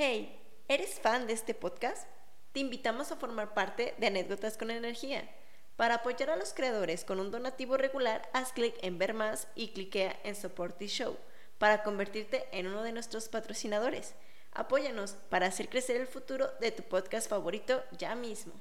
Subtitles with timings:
[0.00, 2.06] Hey, ¿eres fan de este podcast?
[2.52, 5.28] Te invitamos a formar parte de Anécdotas con Energía.
[5.74, 9.72] Para apoyar a los creadores con un donativo regular, haz clic en Ver Más y
[9.72, 11.16] cliquea en Support the Show
[11.58, 14.14] para convertirte en uno de nuestros patrocinadores.
[14.52, 18.52] Apóyanos para hacer crecer el futuro de tu podcast favorito ya mismo.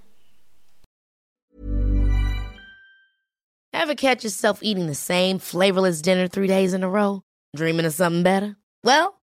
[3.71, 7.21] Ever catch yourself eating the same flavorless dinner three days in a row?
[7.55, 8.57] Dreaming of something better?
[8.83, 9.16] Well,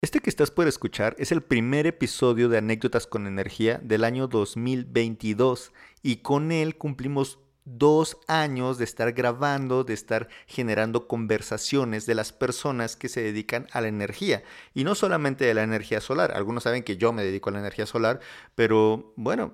[0.00, 4.28] Este que estás por escuchar es el primer episodio de Anécdotas con Energía del año
[4.28, 5.72] 2022
[6.04, 12.32] y con él cumplimos dos años de estar grabando, de estar generando conversaciones de las
[12.32, 14.44] personas que se dedican a la energía.
[14.72, 16.30] Y no solamente de la energía solar.
[16.30, 18.20] Algunos saben que yo me dedico a la energía solar,
[18.54, 19.52] pero bueno,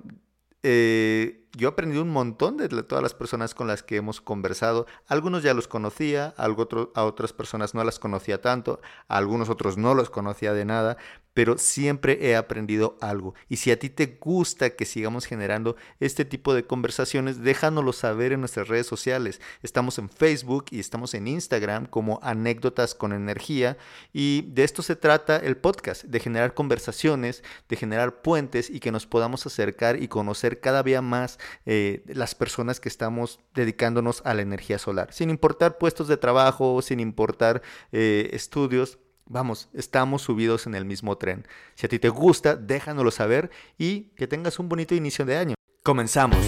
[0.67, 4.87] eh, yo he aprendido un montón de todas las personas con las que hemos conversado.
[5.07, 9.95] Algunos ya los conocía, a otras personas no las conocía tanto, a algunos otros no
[9.95, 10.97] los conocía de nada,
[11.35, 13.35] pero siempre he aprendido algo.
[13.49, 18.33] Y si a ti te gusta que sigamos generando este tipo de conversaciones, déjanoslo saber
[18.33, 19.41] en nuestras redes sociales.
[19.63, 23.77] Estamos en Facebook y estamos en Instagram como anécdotas con energía.
[24.13, 28.93] Y de esto se trata el podcast, de generar conversaciones, de generar puentes y que
[28.93, 34.35] nos podamos acercar y conocer cada día más eh, las personas que estamos dedicándonos a
[34.35, 35.13] la energía solar.
[35.13, 41.17] Sin importar puestos de trabajo, sin importar eh, estudios, Vamos, estamos subidos en el mismo
[41.17, 41.47] tren.
[41.77, 45.55] Si a ti te gusta, déjanoslo saber y que tengas un bonito inicio de año.
[45.83, 46.39] Comenzamos.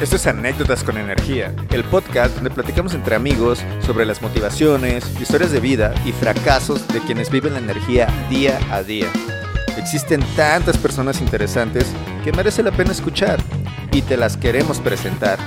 [0.00, 5.52] Esto es Anécdotas con Energía, el podcast donde platicamos entre amigos sobre las motivaciones, historias
[5.52, 9.10] de vida y fracasos de quienes viven la energía día a día.
[9.86, 13.38] Existen tantas personas interesantes que merece la pena escuchar
[13.92, 15.38] y te las queremos presentar.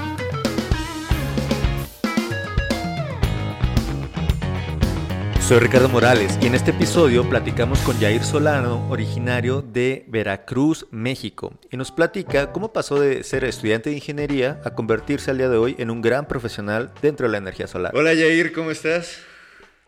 [5.42, 11.60] Soy Ricardo Morales y en este episodio platicamos con Jair Solano, originario de Veracruz, México,
[11.70, 15.58] y nos platica cómo pasó de ser estudiante de ingeniería a convertirse al día de
[15.58, 17.92] hoy en un gran profesional dentro de la energía solar.
[17.94, 19.22] Hola Jair, ¿cómo estás?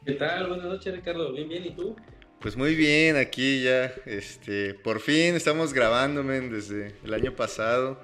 [0.05, 0.49] ¿Qué tal?
[0.49, 1.95] Buenas noches Ricardo, bien, bien, ¿y tú?
[2.41, 8.01] Pues muy bien, aquí ya, este, por fin estamos grabando, desde el año pasado.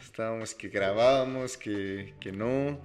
[0.00, 2.80] Estábamos que grabábamos, que, que no,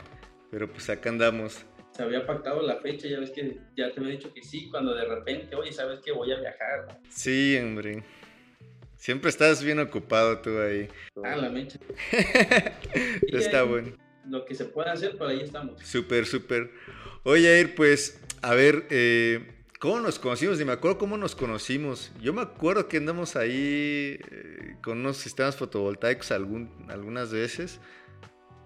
[0.50, 1.64] pero pues acá andamos.
[1.96, 4.96] Se había pactado la fecha, ya ves que ya te había dicho que sí, cuando
[4.96, 7.00] de repente, oye, sabes que voy a viajar.
[7.08, 8.04] Sí, hombre.
[8.96, 10.88] Siempre estás bien ocupado tú ahí.
[11.24, 11.78] Ah, la mecha.
[13.32, 13.96] Está bueno.
[14.28, 15.80] Lo que se puede hacer, por ahí estamos.
[15.84, 16.72] Súper, súper.
[17.24, 20.60] Oye, Ir, pues, a ver, eh, ¿Cómo nos conocimos?
[20.60, 22.12] Ni me acuerdo cómo nos conocimos.
[22.20, 27.80] Yo me acuerdo que andamos ahí eh, con unos sistemas fotovoltaicos algún, algunas veces,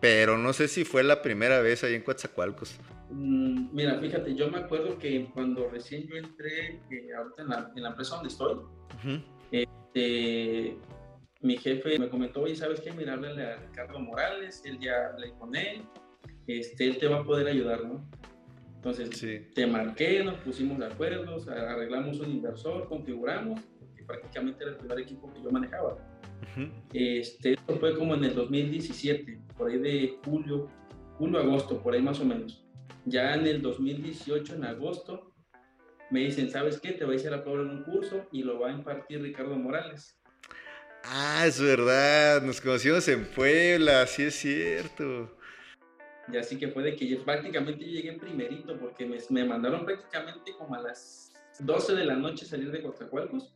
[0.01, 2.80] pero no sé si fue la primera vez ahí en Coatzacoalcos.
[3.12, 7.71] Mm, mira, fíjate, yo me acuerdo que cuando recién yo entré, eh, ahorita en la,
[7.75, 8.57] en la, empresa donde estoy,
[9.51, 10.80] este,
[11.42, 12.92] mi jefe me comentó, oye, ¿sabes qué?
[12.92, 15.83] Mira, háblale a Ricardo Morales, él ya hablé con él,
[16.48, 18.04] este, él te va a poder ayudar, ¿no?
[18.84, 23.62] Entonces, te marqué, nos pusimos de acuerdo, arreglamos un inversor, configuramos,
[23.96, 25.98] que prácticamente era el primer equipo que yo manejaba.
[26.92, 30.70] este, esto fue como en el 2017, por ahí de julio,
[31.18, 32.66] julio, agosto, por ahí más o menos.
[33.06, 35.32] Ya en el 2018, en agosto,
[36.12, 36.92] me dicen, ¿sabes qué?
[36.92, 39.56] Te voy a hacer a Puebla en un curso y lo va a impartir Ricardo
[39.56, 40.20] Morales.
[41.06, 45.38] Ah, es verdad, nos conocimos en Puebla, sí es cierto.
[46.31, 50.54] Y así que fue de que yo, prácticamente llegué primerito porque me, me, mandaron prácticamente
[50.58, 53.54] como a las 12 de la noche salir de Coatzacoalcos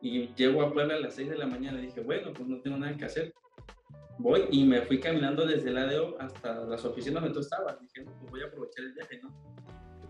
[0.00, 2.60] y llego a Puebla a las 6 de la mañana y dije, bueno, pues no
[2.60, 3.34] tengo nada que hacer.
[4.18, 7.78] Voy y me fui caminando desde el ADO hasta las oficinas donde tú estabas.
[7.80, 9.32] Dije, no, pues voy a aprovechar el viaje, ¿no?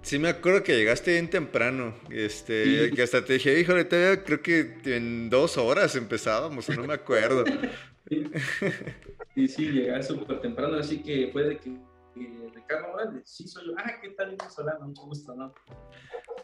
[0.03, 1.95] Sí, me acuerdo que llegaste bien temprano.
[2.09, 6.95] Este, que hasta te dije, híjole, todavía creo que en dos horas empezábamos, no me
[6.95, 7.45] acuerdo.
[8.09, 8.25] sí,
[9.47, 11.71] sí, llegué súper temprano, así que fue de que
[12.55, 13.73] Ricardo Morales, sí soy yo.
[13.79, 14.87] Ah, ¿qué tal, Solano?
[14.87, 15.55] Mucho gusto, ¿no?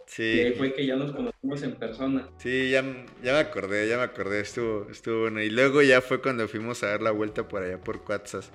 [0.07, 0.23] Sí.
[0.23, 2.29] Y fue que ya nos conocimos en persona.
[2.39, 2.83] Sí, ya,
[3.23, 5.43] ya me acordé, ya me acordé, estuvo, estuvo bueno.
[5.43, 8.51] Y luego ya fue cuando fuimos a dar la vuelta por allá por Cuatzas.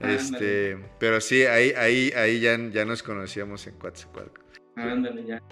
[0.00, 4.44] Este, pero sí, ahí, ahí, ahí ya, ya nos conocíamos en Coatzacoalcos.
[4.76, 5.42] Ándale, ya.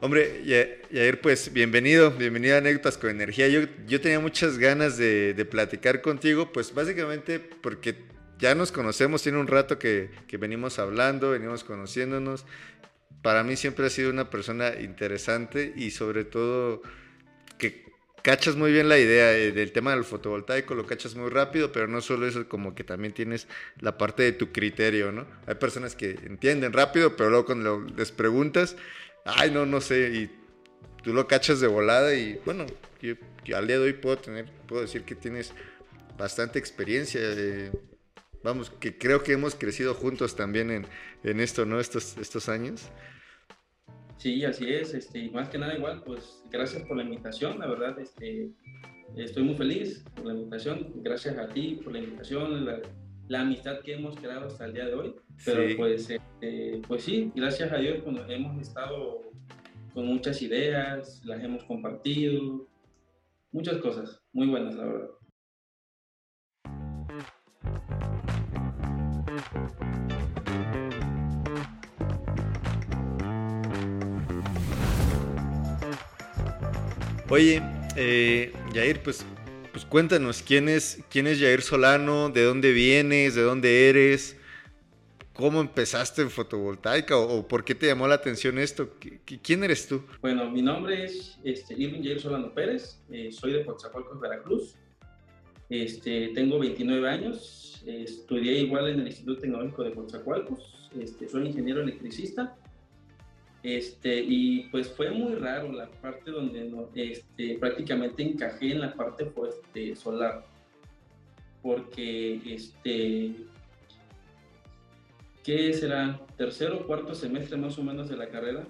[0.00, 0.42] Hombre,
[0.90, 3.48] Yair, pues bienvenido, bienvenido a Anécdotas con Energía.
[3.48, 7.94] Yo, yo tenía muchas ganas de, de, platicar contigo, pues básicamente porque
[8.38, 12.44] ya nos conocemos, tiene un rato que, que venimos hablando, venimos conociéndonos.
[13.22, 16.82] Para mí siempre has sido una persona interesante y sobre todo
[17.56, 17.84] que
[18.22, 21.86] cachas muy bien la idea eh, del tema del fotovoltaico, lo cachas muy rápido, pero
[21.86, 23.46] no solo eso, como que también tienes
[23.80, 25.26] la parte de tu criterio, ¿no?
[25.46, 28.76] Hay personas que entienden rápido, pero luego cuando les preguntas,
[29.24, 30.30] ay, no, no sé, y
[31.02, 32.66] tú lo cachas de volada y bueno,
[33.00, 33.14] yo,
[33.56, 35.52] al día de hoy puedo tener, puedo decir que tienes
[36.18, 37.20] bastante experiencia.
[37.22, 37.70] Eh,
[38.42, 40.86] vamos, que creo que hemos crecido juntos también en,
[41.22, 41.80] en esto, ¿no?
[41.80, 42.88] Estos, estos años.
[44.16, 47.66] Sí, así es, este, y más que nada igual, pues gracias por la invitación, la
[47.66, 48.48] verdad, este,
[49.16, 52.64] estoy muy feliz por la invitación, gracias a ti por la invitación,
[53.40, 57.72] amistad que hemos creado hasta el día de hoy, pero pues, este, pues sí, gracias
[57.72, 59.22] a Dios hemos estado
[59.94, 62.68] con muchas ideas, las hemos compartido,
[63.52, 65.10] muchas cosas muy buenas, la verdad.
[77.30, 77.62] Oye,
[77.96, 79.26] eh, Jair, pues,
[79.74, 82.30] pues cuéntanos, ¿quién es, ¿quién es Jair Solano?
[82.30, 83.34] ¿De dónde vienes?
[83.34, 84.36] ¿De dónde eres?
[85.32, 88.90] ¿Cómo empezaste en fotovoltaica o, por qué te llamó la atención esto?
[89.42, 90.04] ¿Quién eres tú?
[90.20, 94.76] Bueno, mi nombre es este, Jair Solano Pérez, eh, soy de Coatzacoalcos, Veracruz.
[95.68, 101.82] Este, tengo 29 años, estudié igual en el Instituto Tecnológico de Coatzacoalcos, este, soy ingeniero
[101.82, 102.56] electricista
[103.64, 108.92] este, y pues fue muy raro la parte donde no, este, prácticamente encajé en la
[108.92, 109.54] parte pues,
[109.98, 110.44] solar.
[111.62, 113.34] Porque, este,
[115.42, 116.20] ¿qué será?
[116.36, 118.66] Tercero o cuarto semestre más o menos de la carrera.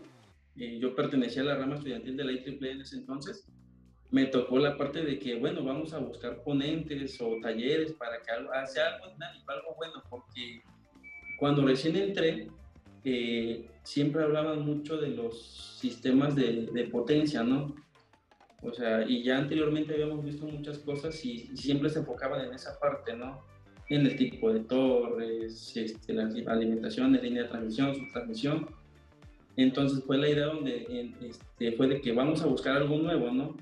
[0.56, 3.48] Eh, yo pertenecía a la rama estudiantil de la IEEE en ese entonces.
[4.12, 8.30] Me tocó la parte de que, bueno, vamos a buscar ponentes o talleres para que
[8.30, 9.06] algo, sea algo,
[9.48, 10.62] algo bueno, porque
[11.40, 12.46] cuando recién entré,
[13.82, 17.74] siempre hablaban mucho de los sistemas de, potencia, ¿no?
[18.62, 22.78] O sea, y ya anteriormente habíamos visto muchas cosas y, siempre se enfocaban en esa
[22.80, 23.42] parte, ¿no?
[23.90, 28.66] En el tipo de torres, este, la alimentación, la línea de transmisión, su transmisión.
[29.56, 33.56] Entonces fue la idea donde este, fue de que vamos a buscar algo nuevo, ¿no?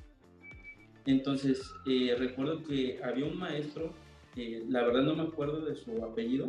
[1.05, 3.93] Entonces eh, recuerdo que había un maestro,
[4.37, 6.49] eh, la verdad no me acuerdo de su apellido,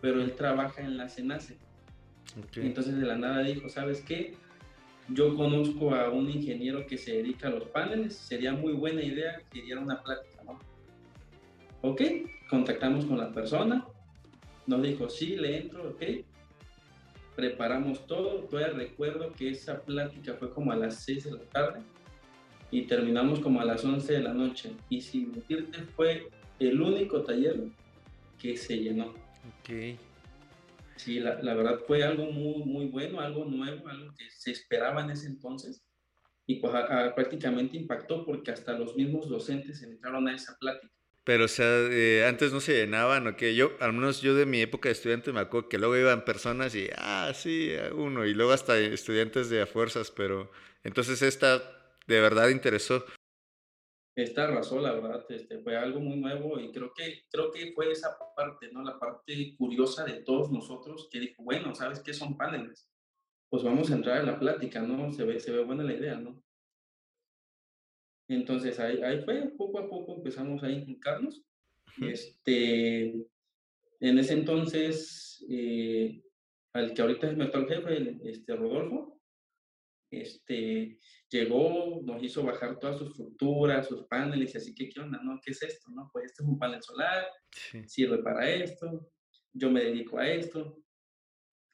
[0.00, 1.58] pero él trabaja en la CENACE.
[2.56, 4.34] Entonces de la nada dijo, ¿sabes qué?
[5.08, 9.40] Yo conozco a un ingeniero que se dedica a los paneles, sería muy buena idea
[9.52, 10.58] que diera una plática, ¿no?
[11.82, 12.02] Ok,
[12.50, 13.86] contactamos con la persona,
[14.66, 16.02] nos dijo, sí, le entro, ok.
[17.36, 21.80] Preparamos todo, todavía recuerdo que esa plática fue como a las 6 de la tarde
[22.70, 24.72] y terminamos como a las 11 de la noche.
[24.88, 26.28] Y sin mentirte, fue
[26.58, 27.64] el único taller
[28.38, 29.14] que se llenó.
[29.60, 29.98] Ok.
[30.96, 35.10] Sí, la, verdad fue algo muy, muy bueno, algo nuevo, algo que se esperaba en
[35.10, 35.84] ese entonces
[36.46, 36.72] y pues
[37.14, 40.92] prácticamente impactó porque hasta los mismos docentes entraron a esa plática.
[41.24, 43.56] Pero, o sea, eh, antes no se llenaban, ¿o qué?
[43.56, 46.76] Yo, al menos yo de mi época de estudiante me acuerdo que luego iban personas
[46.76, 50.52] y, ah, sí, uno, y luego hasta estudiantes de a fuerzas, pero
[50.84, 51.60] entonces esta
[52.06, 53.04] de verdad interesó
[54.16, 57.92] esta razón, la verdad, este, fue algo muy nuevo y creo que, creo que fue
[57.92, 58.82] esa parte, ¿no?
[58.82, 62.90] La parte curiosa de todos nosotros que dijo, bueno, ¿sabes qué son paneles?
[63.50, 65.12] Pues vamos a entrar en la plática, ¿no?
[65.12, 66.42] Se ve, se ve buena la idea, ¿no?
[68.28, 71.44] Entonces ahí, ahí fue, poco a poco empezamos a inculcarnos.
[72.00, 73.08] Este,
[74.00, 76.22] en ese entonces, eh,
[76.72, 79.15] al que ahorita es mi actual jefe, este, Rodolfo,
[80.22, 85.20] este, llegó, nos hizo bajar todas sus estructuras, sus paneles, y así que, ¿qué onda?
[85.22, 85.40] No?
[85.42, 85.90] ¿Qué es esto?
[85.90, 86.08] No?
[86.12, 87.26] Pues este es un panel solar,
[87.86, 89.10] sirve para esto,
[89.52, 90.78] yo me dedico a esto.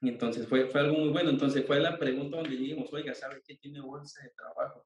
[0.00, 1.30] Y entonces fue, fue algo muy bueno.
[1.30, 4.84] Entonces fue la pregunta donde dijimos, oiga, ¿sabe qué tiene bolsa de trabajo?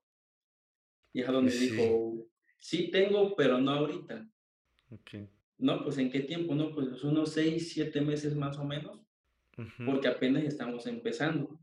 [1.13, 4.29] Y es a donde dijo, sí tengo, pero no ahorita.
[5.59, 6.55] No, pues ¿en qué tiempo?
[6.55, 9.01] No, pues unos seis, siete meses más o menos,
[9.87, 11.59] porque apenas estamos empezando.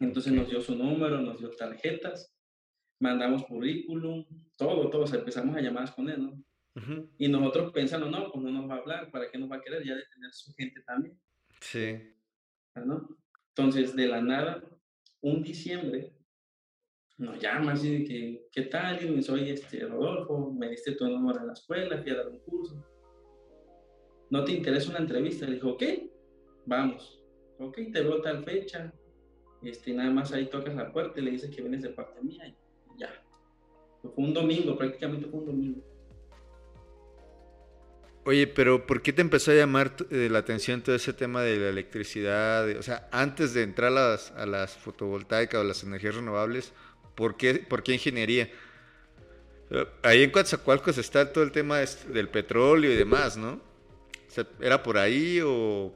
[0.00, 2.34] Entonces nos dio su número, nos dio tarjetas,
[3.00, 4.26] mandamos currículum,
[4.56, 6.44] todo, todo, o sea, empezamos a llamadas con él, ¿no?
[7.18, 9.60] Y nosotros pensando, no, pues no nos va a hablar, ¿para qué nos va a
[9.60, 9.84] querer?
[9.84, 11.20] Ya de tener su gente también.
[11.60, 12.14] Sí.
[12.74, 13.08] ¿No?
[13.48, 14.62] Entonces, de la nada,
[15.20, 16.14] un diciembre,
[17.18, 19.04] nos llama así de que, ¿qué tal?
[19.04, 22.38] Y soy este, Rodolfo, me diste tu número en la escuela, fui a dar un
[22.38, 22.82] curso.
[24.30, 25.46] ¿No te interesa una entrevista?
[25.46, 25.82] Le dijo, ok,
[26.64, 27.22] vamos.
[27.58, 28.90] Ok, te veo tal fecha,
[29.62, 32.46] este, nada más ahí tocas la puerta y le dices que vienes de parte mía
[32.46, 32.54] y
[32.98, 33.10] ya.
[34.02, 35.80] Fue un domingo, prácticamente fue un domingo.
[38.24, 41.58] Oye, pero ¿por qué te empezó a llamar eh, la atención todo ese tema de
[41.58, 42.68] la electricidad?
[42.76, 46.72] o sea, antes de entrar a las, a las fotovoltaicas o las energías renovables,
[47.14, 48.50] ¿por qué, por qué ingeniería?
[49.70, 53.52] Eh, ahí en Coatzacoalcos está todo el tema del petróleo y demás, ¿no?
[53.52, 55.94] O sea, ¿Era por ahí o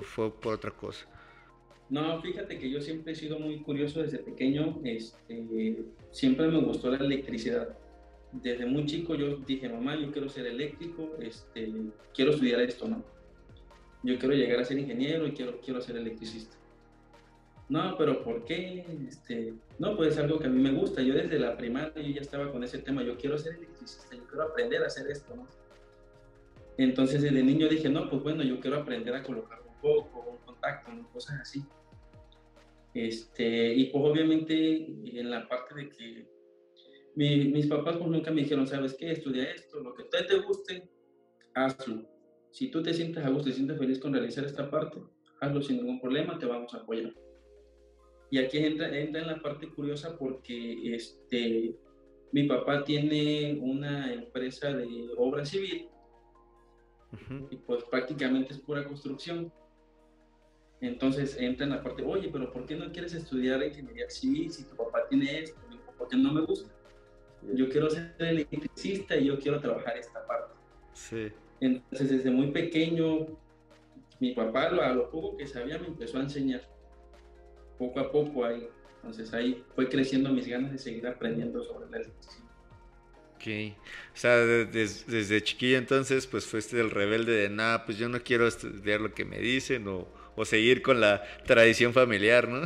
[0.00, 1.06] fue por otra cosa?
[1.90, 6.88] No, fíjate que yo siempre he sido muy curioso desde pequeño, este, siempre me gustó
[6.88, 7.76] la electricidad.
[8.30, 11.68] Desde muy chico yo dije, mamá, yo quiero ser eléctrico, este,
[12.14, 13.02] quiero estudiar esto, ¿no?
[14.04, 16.56] Yo quiero llegar a ser ingeniero y quiero, quiero ser electricista.
[17.68, 18.86] No, pero ¿por qué?
[19.08, 21.02] Este, no, pues es algo que a mí me gusta.
[21.02, 24.24] Yo desde la primaria yo ya estaba con ese tema, yo quiero ser electricista, yo
[24.28, 25.46] quiero aprender a hacer esto, ¿no?
[26.78, 30.38] Entonces desde niño dije, no, pues bueno, yo quiero aprender a colocar un poco, un
[30.46, 31.64] contacto, cosas así.
[32.94, 36.28] Este, y pues obviamente en la parte de que
[37.14, 39.12] mis papás pues nunca me dijeron, ¿sabes qué?
[39.12, 40.88] Estudia esto, lo que te, te guste,
[41.54, 42.08] hazlo.
[42.50, 44.98] Si tú te sientes a gusto te sientes feliz con realizar esta parte,
[45.40, 47.14] hazlo sin ningún problema, te vamos a apoyar.
[48.30, 51.76] Y aquí entra, entra en la parte curiosa porque este,
[52.32, 55.88] mi papá tiene una empresa de obra civil
[57.50, 59.52] y pues prácticamente es pura construcción.
[60.80, 64.64] Entonces entra en la parte, oye, pero ¿por qué no quieres estudiar ingeniería civil si
[64.64, 65.60] tu papá tiene esto?
[65.98, 66.70] Porque no me gusta.
[67.54, 70.54] Yo quiero ser electricista y yo quiero trabajar esta parte.
[70.94, 71.32] Sí.
[71.60, 73.26] Entonces desde muy pequeño,
[74.20, 76.62] mi papá a lo poco que sabía me empezó a enseñar.
[77.78, 78.66] Poco a poco ahí.
[78.96, 82.50] Entonces ahí fue creciendo mis ganas de seguir aprendiendo sobre la electricidad.
[83.34, 83.76] Ok.
[84.14, 88.46] O sea, desde, chiquillo entonces, pues fuiste el rebelde de, nada, pues yo no quiero
[88.46, 92.62] estudiar lo que me dicen o o seguir con la tradición familiar, ¿no?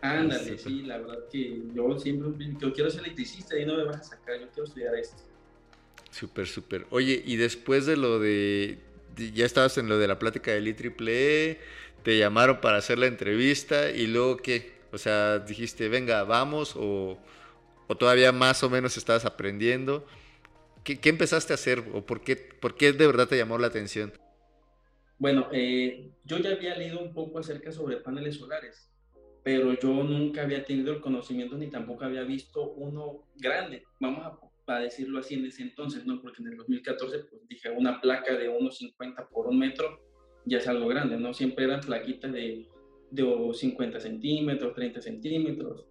[0.00, 3.96] Ándale, sí, la verdad que yo siempre yo quiero ser electricista y no me vas
[3.96, 5.16] a sacar, yo quiero estudiar esto.
[6.10, 6.86] Súper, súper.
[6.90, 8.78] Oye, y después de lo de,
[9.34, 11.58] ya estabas en lo de la plática del IEEE,
[12.02, 17.18] te llamaron para hacer la entrevista y luego qué, o sea, dijiste, venga, vamos o,
[17.86, 20.06] o todavía más o menos estabas aprendiendo.
[20.84, 23.66] ¿Qué, ¿Qué, empezaste a hacer o por qué, por qué de verdad te llamó la
[23.66, 24.12] atención?
[25.18, 28.92] Bueno, eh, yo ya había leído un poco acerca sobre paneles solares,
[29.42, 34.26] pero yo nunca había tenido el conocimiento ni tampoco había visto uno grande, vamos
[34.66, 36.20] a, decirlo así en ese entonces, ¿no?
[36.20, 40.00] Porque en el 2014, pues dije, una placa de 1,50 por un metro
[40.44, 41.32] ya es algo grande, ¿no?
[41.32, 42.66] Siempre eran plaquitas de,
[43.12, 45.86] de 50 centímetros, 30 centímetros,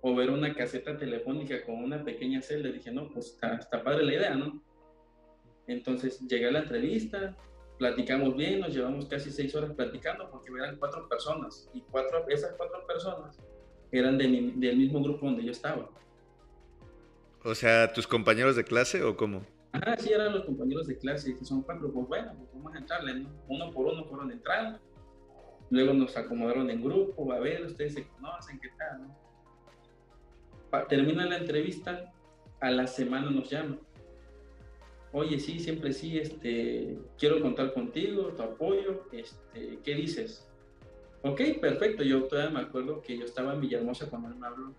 [0.00, 4.04] o ver una caseta telefónica con una pequeña celda, dije, no, pues está, está padre
[4.04, 4.60] la idea, ¿no?
[5.68, 7.36] Entonces llegué a la entrevista,
[7.78, 12.54] platicamos bien, nos llevamos casi seis horas platicando porque eran cuatro personas y cuatro, esas
[12.56, 13.38] cuatro personas
[13.92, 15.88] eran del mismo grupo donde yo estaba.
[17.44, 19.42] O sea, ¿tus compañeros de clase o cómo?
[19.72, 22.78] Ah, sí, eran los compañeros de clase, que son cuatro, pues bueno, pues vamos a
[22.78, 23.30] entrarle, ¿no?
[23.48, 24.80] Uno por uno fueron entrando,
[25.70, 29.28] luego nos acomodaron en grupo, a ver, ustedes se conocen, ¿qué tal, no?
[30.88, 32.12] termina la entrevista,
[32.60, 33.80] a la semana nos llaman
[35.12, 40.48] oye, sí, siempre sí, este, quiero contar contigo, tu apoyo, este, ¿qué dices?
[41.22, 44.74] Ok, perfecto, yo todavía me acuerdo que yo estaba en Villahermosa cuando él me habló,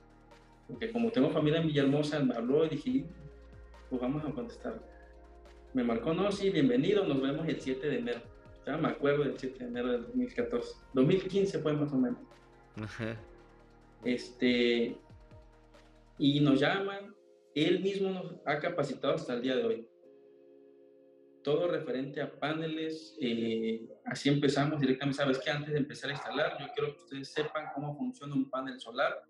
[0.68, 3.06] porque como tengo familia en Villahermosa, me habló y dije,
[3.90, 4.80] pues vamos a contestar.
[5.74, 8.22] Me marcó, no, sí, bienvenido, nos vemos el 7 de enero.
[8.66, 10.76] Ya me acuerdo del 7 de enero del 2014.
[10.94, 12.20] 2015 fue más o menos.
[14.04, 14.96] Este,
[16.18, 17.14] y nos llaman,
[17.54, 19.88] él mismo nos ha capacitado hasta el día de hoy.
[21.50, 25.18] Todo referente a paneles, eh, así empezamos directamente.
[25.18, 28.48] Sabes que antes de empezar a instalar, yo quiero que ustedes sepan cómo funciona un
[28.51, 29.24] panel solar,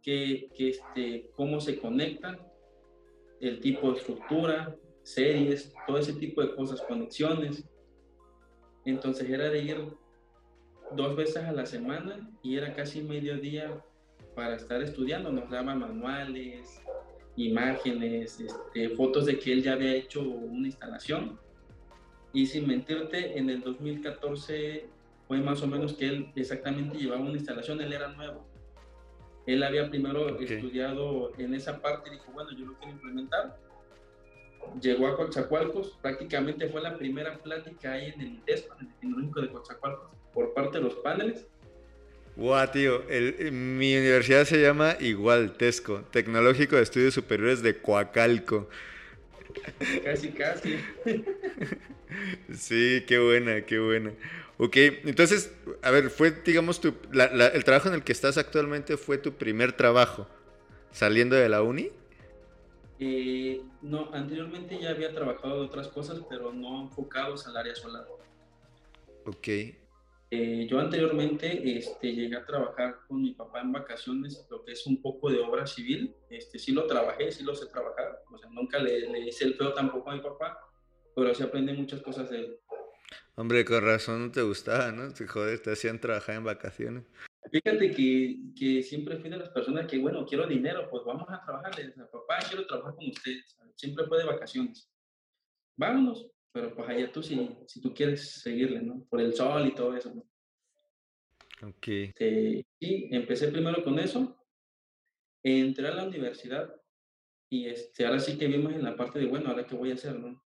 [0.00, 2.38] que, que este, cómo se conectan,
[3.40, 7.68] el tipo de estructura, series, todo ese tipo de cosas, conexiones.
[8.84, 9.88] Entonces era de ir
[10.92, 13.84] dos veces a la semana y era casi medio día
[14.36, 15.32] para estar estudiando.
[15.32, 16.80] Nos daba manuales,
[17.34, 21.44] imágenes, este, fotos de que él ya había hecho una instalación.
[22.36, 24.84] Y sin mentirte, en el 2014
[25.26, 28.46] fue más o menos que él exactamente llevaba una instalación, él era nuevo.
[29.46, 33.58] Él había primero estudiado en esa parte y dijo, bueno, yo lo quiero implementar.
[34.82, 39.40] Llegó a Coatzacoalcos, prácticamente fue la primera plática ahí en el ITESPA, en el Tecnológico
[39.40, 41.46] de Coatzacoalcos, por parte de los paneles.
[42.36, 43.02] Guau, tío,
[43.50, 48.68] mi universidad se llama igual, TESCO, Tecnológico de Estudios Superiores de Coacalco.
[50.04, 50.76] Casi, casi.
[52.54, 54.12] sí, qué buena, qué buena.
[54.58, 59.18] Ok, entonces, a ver, fue, digamos, tu, el trabajo en el que estás actualmente fue
[59.18, 60.26] tu primer trabajo,
[60.92, 61.90] saliendo de la uni.
[62.98, 68.06] Eh, no, anteriormente ya había trabajado de otras cosas, pero no enfocados al área solar.
[69.26, 69.48] Ok.
[70.30, 74.84] Eh, yo anteriormente este, llegué a trabajar con mi papá en vacaciones, lo que es
[74.86, 76.14] un poco de obra civil.
[76.28, 78.22] Este, sí lo trabajé, sí lo sé trabajar.
[78.32, 80.58] O sea, nunca le, le hice el feo tampoco a mi papá,
[81.14, 82.58] pero sí aprendí muchas cosas de él.
[83.36, 85.12] Hombre, con razón no te gustaba, ¿no?
[85.28, 87.04] Joder, te hacían trabajar en vacaciones.
[87.52, 91.40] Fíjate que, que, siempre fui de las personas que, bueno, quiero dinero, pues vamos a
[91.44, 91.70] trabajar.
[92.10, 93.36] Papá, quiero trabajar con usted.
[93.76, 94.90] Siempre fue de vacaciones.
[95.76, 99.04] Vámonos pero pues allá tú si, si tú quieres seguirle, ¿no?
[99.10, 101.68] Por el sol y todo eso, ¿no?
[101.68, 101.86] Ok.
[101.86, 104.42] Este, y empecé primero con eso,
[105.42, 106.74] entré a la universidad
[107.50, 109.94] y este, ahora sí que vimos en la parte de, bueno, ahora qué voy a
[109.96, 110.42] hacer, ¿no?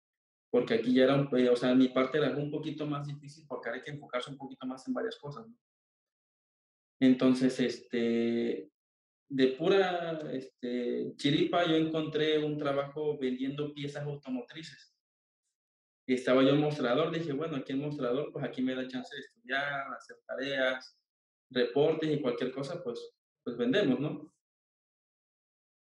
[0.49, 3.69] Porque aquí ya era, un, o sea, mi parte era un poquito más difícil porque
[3.69, 5.57] ahora hay que enfocarse un poquito más en varias cosas, ¿no?
[7.01, 8.71] Entonces, este,
[9.29, 14.96] de pura este, chiripa, yo encontré un trabajo vendiendo piezas automotrices
[16.15, 19.21] estaba yo en mostrador, dije, bueno, aquí en mostrador, pues aquí me da chance de
[19.21, 20.97] estudiar, hacer tareas,
[21.51, 24.33] reportes y cualquier cosa, pues, pues vendemos, ¿no?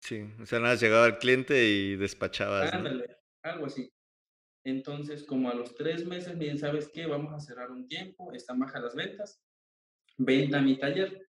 [0.01, 2.73] Sí, o sea, nada, llegaba al cliente y despachabas.
[2.73, 3.91] Ándale, algo así.
[4.63, 7.05] Entonces, como a los tres meses, bien, ¿sabes qué?
[7.05, 9.43] Vamos a cerrar un tiempo, están bajas las ventas,
[10.17, 11.29] venta a mi taller.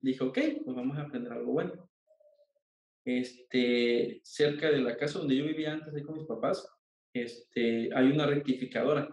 [0.00, 1.90] Dije, ok, pues vamos a aprender algo bueno.
[3.04, 6.68] Este, cerca de la casa donde yo vivía antes, ahí con mis papás,
[7.22, 9.08] este, hay una rectificadora.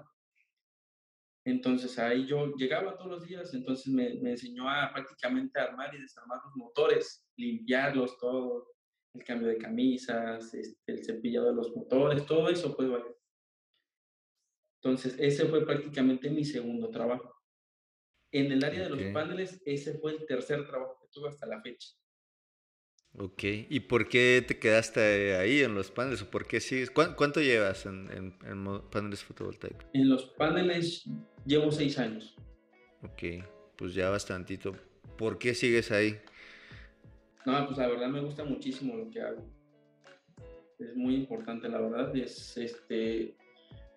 [1.46, 6.02] Entonces ahí yo llegaba todos los días, entonces me, me enseñó a prácticamente armar y
[6.02, 8.74] desarmar los motores, limpiarlos todo,
[9.14, 13.16] el cambio de camisas, este, el cepillado de los motores, todo eso pues vale.
[14.82, 17.34] Entonces ese fue prácticamente mi segundo trabajo.
[18.32, 21.62] En el área de los paneles, ese fue el tercer trabajo que tuve hasta la
[21.62, 21.90] fecha.
[23.20, 26.90] Ok, ¿y por qué te quedaste ahí en los paneles o por qué sigues?
[26.90, 28.34] ¿Cuánto, llevas en,
[28.90, 29.86] paneles fotovoltaicos?
[29.94, 31.06] En los paneles
[31.46, 32.36] llevo seis años.
[33.04, 33.46] Ok,
[33.76, 34.76] pues ya bastantito.
[35.16, 36.20] ¿Por qué sigues ahí?
[37.46, 39.46] No, pues la verdad me gusta muchísimo lo que hago.
[40.80, 42.16] Es muy importante, la verdad.
[42.16, 43.36] Es, este,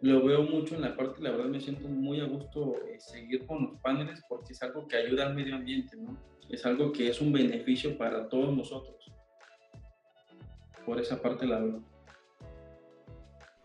[0.07, 3.47] lo veo mucho en la parte, la verdad me siento muy a gusto eh, seguir
[3.47, 6.17] con los paneles porque es algo que ayuda al medio ambiente, ¿no?
[6.49, 8.97] Es algo que es un beneficio para todos nosotros.
[10.85, 11.83] Por esa parte la veo.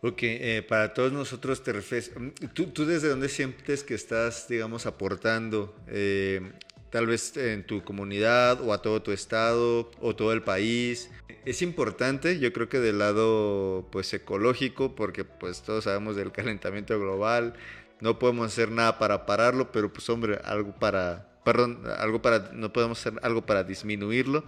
[0.04, 4.48] Ok, eh, para todos nosotros te refieres, mm, ¿tú, ¿tú, desde dónde sientes que estás,
[4.48, 6.52] digamos, aportando, eh,
[6.92, 11.10] tal vez en tu comunidad o a todo tu estado o todo el país?
[11.46, 17.00] Es importante, yo creo que del lado, pues, ecológico, porque, pues, todos sabemos del calentamiento
[17.00, 17.54] global,
[18.00, 22.74] no podemos hacer nada para pararlo, pero, pues, hombre, algo para, perdón, algo para, no
[22.74, 24.44] podemos hacer algo para disminuirlo,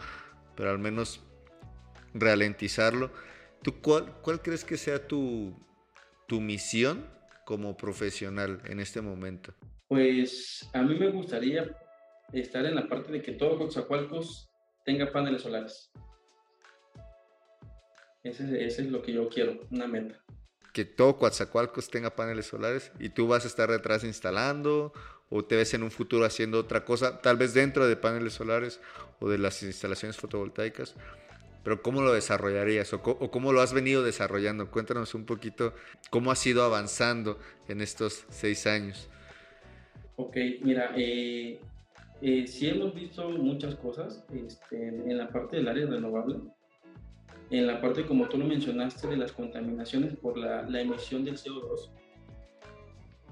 [0.55, 1.23] pero al menos
[2.13, 3.11] ralentizarlo.
[3.63, 5.59] ¿Tú cuál, cuál crees que sea tu,
[6.29, 7.07] tu misión
[7.47, 9.55] como profesional en este momento?
[9.89, 11.75] Pues a mí me gustaría
[12.41, 14.51] estar en la parte de que todo Coatzacoalcos
[14.85, 15.91] tenga paneles solares.
[18.23, 20.19] Ese, ese, es lo que yo quiero, una meta.
[20.73, 24.93] Que todo Coatzacoalcos tenga paneles solares y tú vas a estar detrás instalando
[25.31, 28.81] o te ves en un futuro haciendo otra cosa, tal vez dentro de paneles solares
[29.21, 30.95] o de las instalaciones fotovoltaicas.
[31.65, 34.71] Pero ¿cómo lo desarrollarías o, cómo lo has venido desarrollando?
[34.71, 35.75] Cuéntanos un poquito
[36.11, 39.09] cómo has ido avanzando en estos seis años.
[40.17, 41.59] Ok, mira, eh,
[42.23, 46.39] eh, sí hemos visto muchas cosas este, en la parte del área renovable.
[47.51, 51.91] en la parte, como tú lo mencionaste, de las contaminaciones por la, emisión del CO2.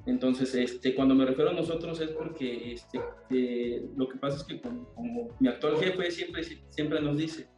[0.07, 4.45] Entonces, este, cuando me refiero a nosotros es porque este, eh, lo que pasa es
[4.45, 7.49] que como, mi actual jefe siempre, siempre nos dice,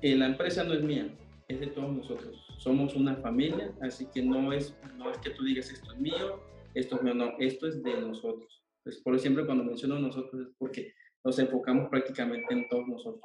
[0.00, 1.08] eh, la empresa no es mía,
[1.48, 2.44] es de todos nosotros.
[2.58, 6.40] Somos una familia, así que no es, no es que tú digas esto es mío,
[6.74, 8.57] esto es mío, no, esto es de nosotros.
[8.88, 13.22] Pues por eso siempre cuando menciono nosotros es porque nos enfocamos prácticamente en todos nosotros.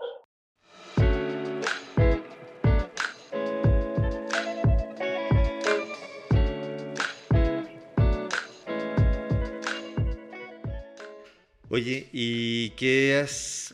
[11.69, 13.73] Oye, ¿y qué has...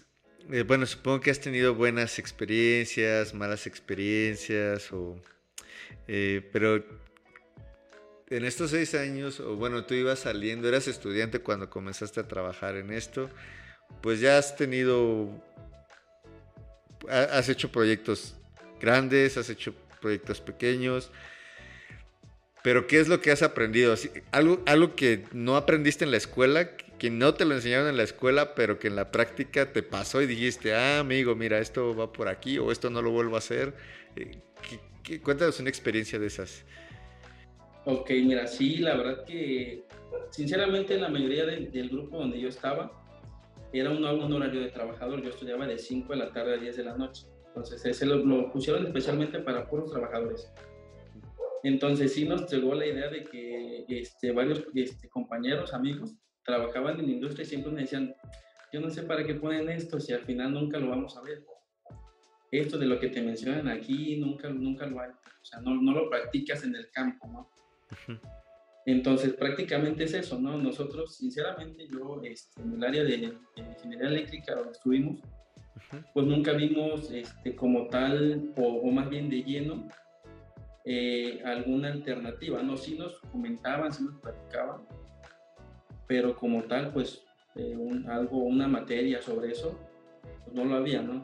[0.51, 5.19] Eh, bueno, supongo que has tenido buenas experiencias, malas experiencias, o,
[6.07, 6.85] eh, pero
[8.29, 12.75] en estos seis años, o bueno, tú ibas saliendo, eras estudiante cuando comenzaste a trabajar
[12.75, 13.29] en esto,
[14.01, 15.29] pues ya has tenido,
[17.09, 18.35] has hecho proyectos
[18.79, 21.11] grandes, has hecho proyectos pequeños,
[22.63, 23.95] pero ¿qué es lo que has aprendido?
[24.31, 28.03] Algo, algo que no aprendiste en la escuela, que no te lo enseñaron en la
[28.03, 32.11] escuela, pero que en la práctica te pasó y dijiste, ah, amigo, mira, esto va
[32.11, 33.73] por aquí o esto no lo vuelvo a hacer.
[34.15, 34.39] Eh,
[35.23, 36.63] cuéntanos una experiencia de esas.
[37.91, 39.83] Ok, mira, sí, la verdad que
[40.29, 42.91] sinceramente la mayoría del, grupo donde yo estaba
[43.73, 45.23] era un, un, horario de trabajador.
[45.23, 47.25] Yo estudiaba de 5 de la tarde a 10 de la noche.
[47.47, 50.53] Entonces, ese lo, pusieron especialmente para puros trabajadores.
[51.63, 57.07] Entonces sí nos llegó la idea de que este, varios este, compañeros, amigos, trabajaban en
[57.07, 58.13] la industria y siempre me decían,
[58.71, 61.43] yo no sé para qué ponen esto si al final nunca lo vamos a ver.
[62.51, 65.09] Esto de lo que te mencionan aquí nunca, nunca lo hay.
[65.09, 67.49] O sea, no lo practicas en el campo, ¿no?
[68.85, 70.57] Entonces, prácticamente es eso, ¿no?
[70.57, 75.19] Nosotros, sinceramente, yo este, en el área de, ingeniería eléctrica donde estuvimos,
[76.13, 79.87] pues nunca vimos este, como tal, o, o más bien de lleno,
[80.85, 82.77] eh, alguna alternativa, ¿no?
[82.77, 84.81] Sí nos comentaban, sí nos platicaban,
[86.07, 87.23] pero como tal, pues
[87.55, 89.77] eh, algo, una materia sobre eso,
[90.43, 91.21] pues no lo había, ¿no?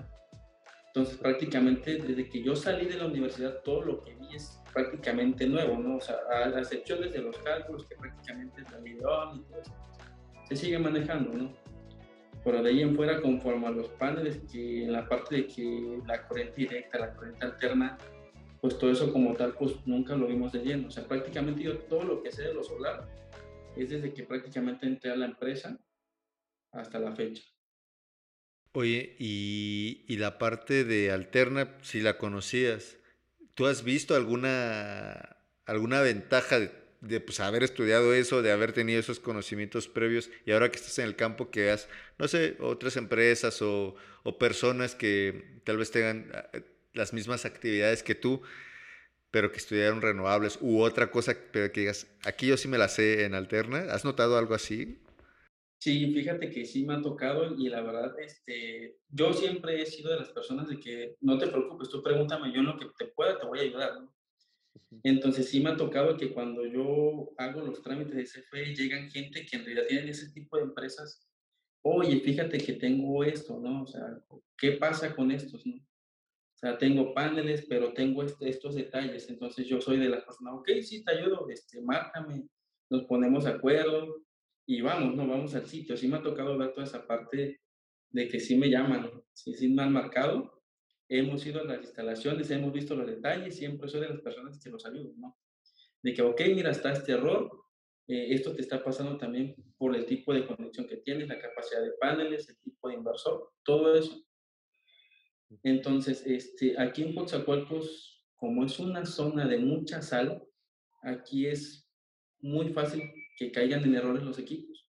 [0.88, 5.48] Entonces prácticamente desde que yo salí de la universidad, todo lo que vi es prácticamente
[5.48, 5.96] nuevo, ¿no?
[5.96, 9.74] O sea, a las excepciones de los cálculos, que prácticamente es la y todo eso,
[10.50, 11.54] se sigue manejando, ¿no?
[12.44, 16.00] Pero de ahí en fuera, conforme a los paneles, que en la parte de que
[16.06, 17.98] la corriente directa, la corriente alterna,
[18.60, 20.90] pues todo eso como tal, pues nunca lo vimos de lleno.
[20.90, 23.08] O sea, prácticamente yo todo lo que sé de lo solar
[23.78, 25.80] es desde que prácticamente entré a la empresa
[26.74, 27.44] hasta la fecha.
[28.74, 32.98] Oye, y, la parte de Alterna, si la conocías,
[33.56, 36.60] ¿tú has visto alguna, alguna ventaja
[37.02, 41.00] de, pues, haber estudiado eso, de haber tenido esos conocimientos previos y ahora que estás
[41.00, 41.88] en el campo que has,
[42.18, 46.62] no sé, otras empresas o, o personas que tal vez tengan eh,
[46.94, 48.42] las mismas actividades que tú,
[49.32, 52.88] pero que estudiaron renovables u otra cosa, pero que digas, aquí yo sí me la
[52.88, 53.80] sé en Alterna.
[53.94, 55.00] ¿Has notado algo así?
[55.80, 60.12] Sí, fíjate que sí me ha tocado y la verdad, este, yo siempre he sido
[60.12, 63.06] de las personas de que no te preocupes, tú pregúntame, yo en lo que te
[63.08, 63.92] pueda te voy a ayudar.
[65.04, 69.46] Entonces sí me ha tocado que cuando yo hago los trámites de CFE llegan gente
[69.46, 71.28] que en realidad tienen ese tipo de empresas.
[71.82, 73.84] Oye, fíjate que tengo esto, ¿no?
[73.84, 74.20] O sea,
[74.58, 75.76] ¿qué pasa con estos, no?
[75.76, 79.30] O sea, tengo paneles, pero tengo este, estos detalles.
[79.30, 82.48] Entonces yo soy de las personas, ok, sí, te ayudo, este, márcame,
[82.90, 84.25] nos ponemos de acuerdo
[84.66, 85.96] y vamos, no, vamos al sitio.
[85.96, 87.62] Sí me ha tocado ver toda esa parte
[88.10, 90.64] de que sí me llaman, sí, sí me han marcado.
[91.08, 94.70] Hemos ido a las instalaciones, hemos visto los detalles, siempre soy de las personas que
[94.70, 95.38] los ayudo, ¿no?
[96.02, 97.52] De que, ok, mira, está este error,
[98.08, 101.82] eh, esto te está pasando también por el tipo de conexión que tienes, la capacidad
[101.82, 104.26] de paneles, el tipo de inversor, todo eso
[105.64, 110.44] entonces, este, aquí en Coatzacoalcos, como es una zona de mucha sal,
[111.04, 111.90] aquí es
[112.40, 114.88] muy fácil que caigan en errores los equipos.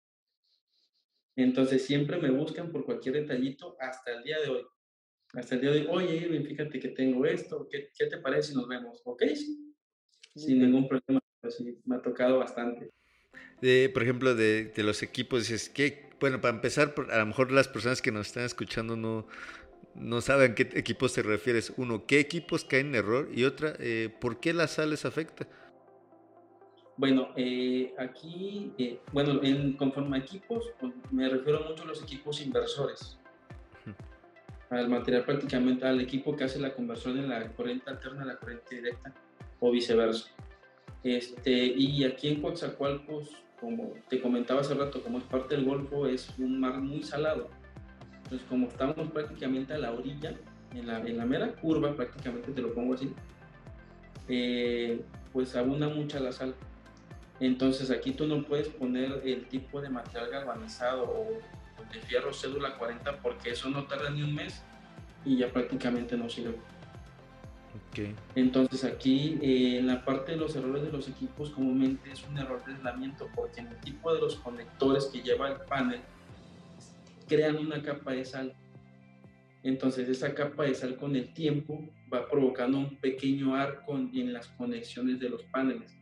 [1.36, 4.66] Entonces, siempre me buscan por cualquier detallito hasta el día de hoy.
[5.32, 8.50] Hasta el día de hoy, oye, Irving, fíjate que tengo esto, ¿qué, qué te parece
[8.50, 9.00] si nos vemos?
[9.04, 9.74] Ok, sí.
[10.34, 12.90] Sin ningún problema, pero sí, me ha tocado bastante.
[13.60, 17.52] De, por ejemplo, de, de los equipos, dices que, bueno, para empezar, a lo mejor
[17.52, 19.26] las personas que nos están escuchando no,
[19.94, 21.72] no saben qué equipos te refieres.
[21.76, 23.28] Uno, ¿qué equipos caen en error?
[23.32, 25.48] Y otra, eh, ¿por qué la sal les afecta?
[27.00, 32.02] Bueno, eh, aquí, eh, bueno, en, conforme a equipos, pues, me refiero mucho a los
[32.02, 33.18] equipos inversores.
[34.68, 38.36] Al material prácticamente, al equipo que hace la conversión de la corriente alterna a la
[38.36, 39.14] corriente directa
[39.60, 40.28] o viceversa.
[41.02, 46.06] Este, y aquí en Coatzacoalcos, como te comentaba hace rato, como es parte del Golfo,
[46.06, 47.48] es un mar muy salado
[48.30, 50.36] entonces, como estamos prácticamente a la orilla,
[50.72, 53.12] en la, en la mera curva, prácticamente te lo pongo así,
[54.28, 55.00] eh,
[55.32, 56.54] pues abunda mucha la sal.
[57.40, 61.26] Entonces aquí tú no puedes poner el tipo de material galvanizado o
[61.92, 64.62] de fierro cédula 40 porque eso no tarda ni un mes
[65.24, 66.56] y ya prácticamente no sirve.
[67.90, 68.14] Okay.
[68.34, 72.36] Entonces aquí eh, en la parte de los errores de los equipos comúnmente es un
[72.36, 76.00] error de aislamiento porque en el tipo de los conectores que lleva el panel
[77.26, 78.54] crean una capa de sal.
[79.62, 84.48] Entonces esa capa de sal con el tiempo va provocando un pequeño arco en las
[84.48, 85.99] conexiones de los paneles.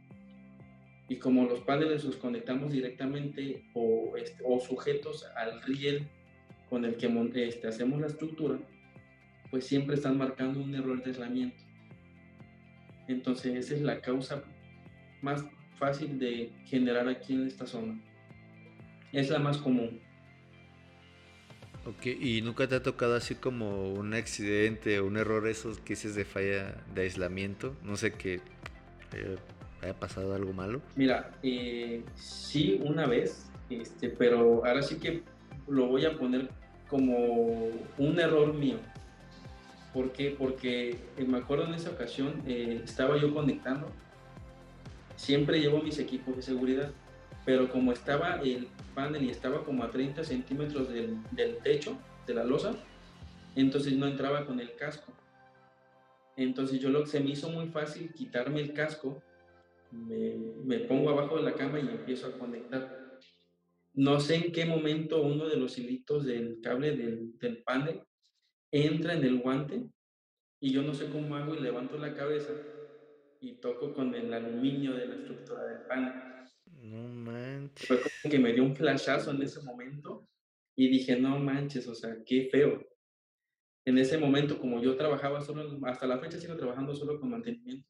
[1.08, 6.06] Y como los paneles los conectamos directamente o, este, o sujetos al riel
[6.68, 7.08] con el que
[7.48, 8.58] este, hacemos la estructura,
[9.50, 11.64] pues siempre están marcando un error de aislamiento.
[13.08, 14.44] Entonces esa es la causa
[15.22, 15.44] más
[15.78, 17.98] fácil de generar aquí en esta zona.
[19.12, 20.00] Es la más común.
[21.86, 25.94] Ok, ¿y nunca te ha tocado así como un accidente o un error esos que
[25.94, 27.74] dices de falla de aislamiento?
[27.82, 28.42] No sé qué
[29.14, 29.36] eh,
[29.82, 30.80] haya pasado algo malo.
[30.96, 35.22] Mira, eh, sí una vez, este, pero ahora sí que
[35.68, 36.48] lo voy a poner
[36.88, 38.78] como un error mío.
[39.92, 40.34] ¿Por qué?
[40.36, 43.88] Porque eh, me acuerdo en esa ocasión, eh, estaba yo conectando,
[45.16, 46.90] siempre llevo mis equipos de seguridad,
[47.44, 52.34] pero como estaba el panel y estaba como a 30 centímetros del, del techo, de
[52.34, 52.74] la losa,
[53.56, 55.12] entonces no entraba con el casco.
[56.36, 59.22] Entonces yo lo se me hizo muy fácil quitarme el casco,
[59.90, 63.18] me, me, pongo abajo de la cama y empiezo a conectar.
[63.94, 68.02] No sé en qué momento uno de los hilitos del cable del, del panel
[68.70, 69.88] entra en el guante
[70.60, 72.52] y yo no sé cómo hago y levanto la cabeza
[73.40, 76.12] y toco con el aluminio de la estructura del panel.
[76.66, 77.86] No manches.
[77.86, 80.28] Fue como que me dio un flashazo en ese momento
[80.76, 82.84] y dije, no manches, o sea, qué feo.
[83.84, 87.88] En ese momento, como yo trabajaba solo, hasta la fecha sigo trabajando solo con mantenimiento,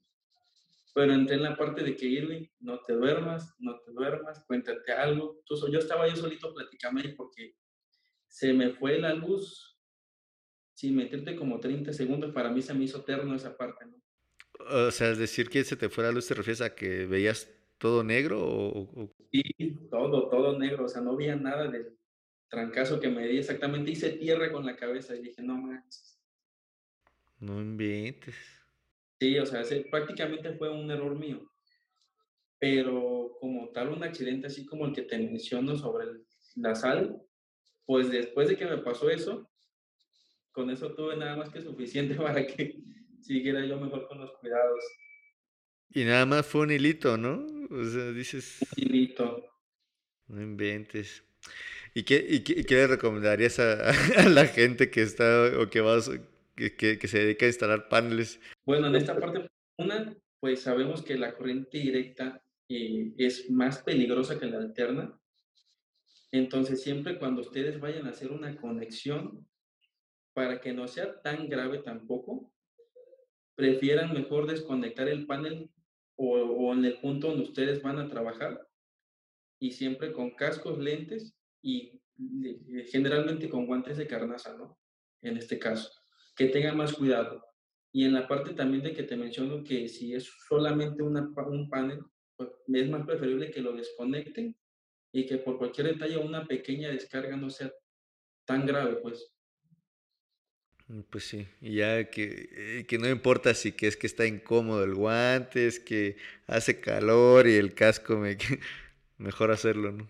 [0.99, 4.91] pero entré en la parte de que Irving, no te duermas, no te duermas, cuéntate
[4.91, 5.37] algo.
[5.39, 7.55] Entonces, yo estaba yo solito platicando ahí porque
[8.27, 9.79] se me fue la luz
[10.75, 14.03] sin meterte como 30 segundos, para mí se me hizo eterno esa parte, ¿no?
[14.87, 17.49] O sea, es decir que se te fuera la luz, ¿te refieres a que veías
[17.79, 19.45] todo negro o, Sí,
[19.93, 21.97] todo, todo negro, o sea, no veía nada del
[22.49, 26.19] trancazo que me di, exactamente hice tierra con la cabeza y dije, no manches.
[27.39, 28.58] No inventes.
[29.21, 31.51] Sí, o sea, ese prácticamente fue un error mío.
[32.59, 36.07] Pero como tal, un accidente así como el que te menciono sobre
[36.57, 37.21] la sal,
[37.87, 39.51] pues después de que me pasó eso,
[40.53, 42.77] con eso tuve nada más que suficiente para que
[43.23, 44.85] siguiera yo mejor con los cuidados.
[45.91, 47.47] Y nada más fue un hilito, ¿no?
[47.71, 48.59] O sea, dices...
[48.77, 49.45] Un hilito.
[50.27, 51.25] No inventes.
[51.95, 55.99] ¿Y qué, y qué, le recomendarías a, la gente que está o que va
[56.59, 58.41] que, que, se dedica a instalar paneles?
[58.67, 59.47] Bueno, en esta parte,
[59.79, 65.19] una, pues sabemos que la corriente directa eh, es más peligrosa que la alterna.
[66.33, 69.47] Entonces, siempre cuando ustedes vayan a hacer una conexión,
[70.35, 72.53] para que no sea tan grave tampoco,
[73.55, 75.71] prefieran mejor desconectar el panel
[76.17, 78.69] o, en el punto donde ustedes van a trabajar
[79.61, 82.01] y siempre con cascos, lentes y
[82.87, 84.79] generalmente con guantes de carnaza, ¿no?
[85.23, 85.91] En este caso,
[86.39, 87.45] que tengan más cuidado.
[87.93, 91.69] Y en la parte también de que te menciono que si es solamente una, un
[91.69, 92.05] panel,
[92.37, 94.57] pues es más preferible que lo desconecten
[95.13, 97.73] y que por cualquier detalle una pequeña descarga no sea
[98.45, 99.35] tan grave, pues.
[100.87, 104.25] Mm, pues sí, y ya que, eh, que no importa si que es que está
[104.25, 108.37] incómodo el guante, es que hace calor y el casco, me,
[109.19, 110.09] mejor hacerlo, ¿no?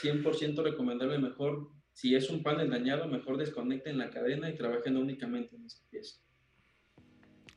[0.00, 5.54] 100% recomendable, mejor, si es un panel dañado, mejor desconecten la cadena y trabajen únicamente
[5.54, 6.16] en esa pieza.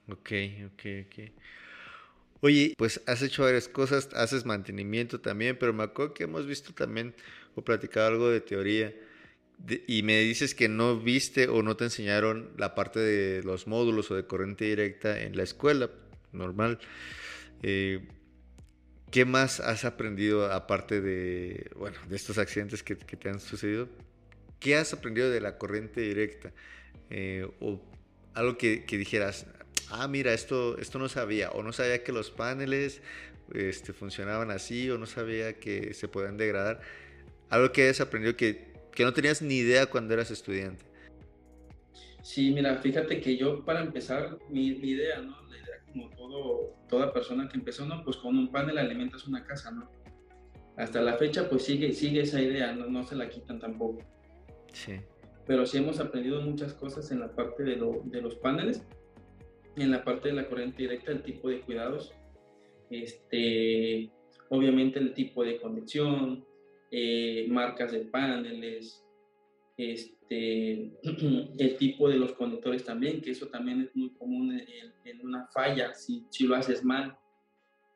[0.10, 0.32] Ok,
[0.66, 1.32] ok, ok.
[2.42, 6.74] Oye, pues has hecho varias cosas, haces mantenimiento también, pero me acuerdo que hemos visto
[6.74, 7.16] también
[7.56, 8.94] o platicado algo de teoría
[9.88, 14.12] y me dices que no viste o no te enseñaron la parte de los módulos
[14.12, 15.90] o de corriente directa en la escuela
[16.34, 16.80] normal.
[17.62, 18.06] Eh,
[19.10, 23.88] ¿Qué más has aprendido aparte de, bueno, de estos accidentes que, te han sucedido?
[24.64, 26.52] ¿Qué has aprendido de la corriente directa?
[27.10, 27.80] Eh, o
[28.34, 29.46] algo que, dijeras,
[29.90, 33.02] ah, mira, esto, esto no sabía, o no sabía que los paneles
[33.54, 36.82] este, funcionaban así, o no sabía que se podían degradar.
[37.50, 40.86] Algo que hayas aprendido que que no tenías ni idea cuando eras estudiante.
[42.22, 45.36] Sí, mira, fíjate que yo para empezar, mi, idea, ¿no?
[45.50, 48.04] La idea como todo, toda persona que empezó, ¿no?
[48.04, 49.90] Pues con un panel alimentas una casa, ¿no?
[50.78, 54.00] Hasta la fecha pues sigue, sigue esa idea, no, no se la quitan tampoco.
[54.74, 54.94] Sí.
[55.48, 58.86] pero sí hemos aprendido muchas cosas en la parte de, de los paneles,
[59.76, 62.14] en la parte de la corriente directa, el tipo de cuidados,
[62.90, 64.12] este,
[64.50, 66.46] obviamente el tipo de conexión,
[66.92, 69.04] eh, marcas de paneles,
[69.78, 70.92] este,
[71.58, 74.62] el tipo de los conectores también, que eso también es muy común
[75.06, 77.18] en, una falla si, si, lo haces mal.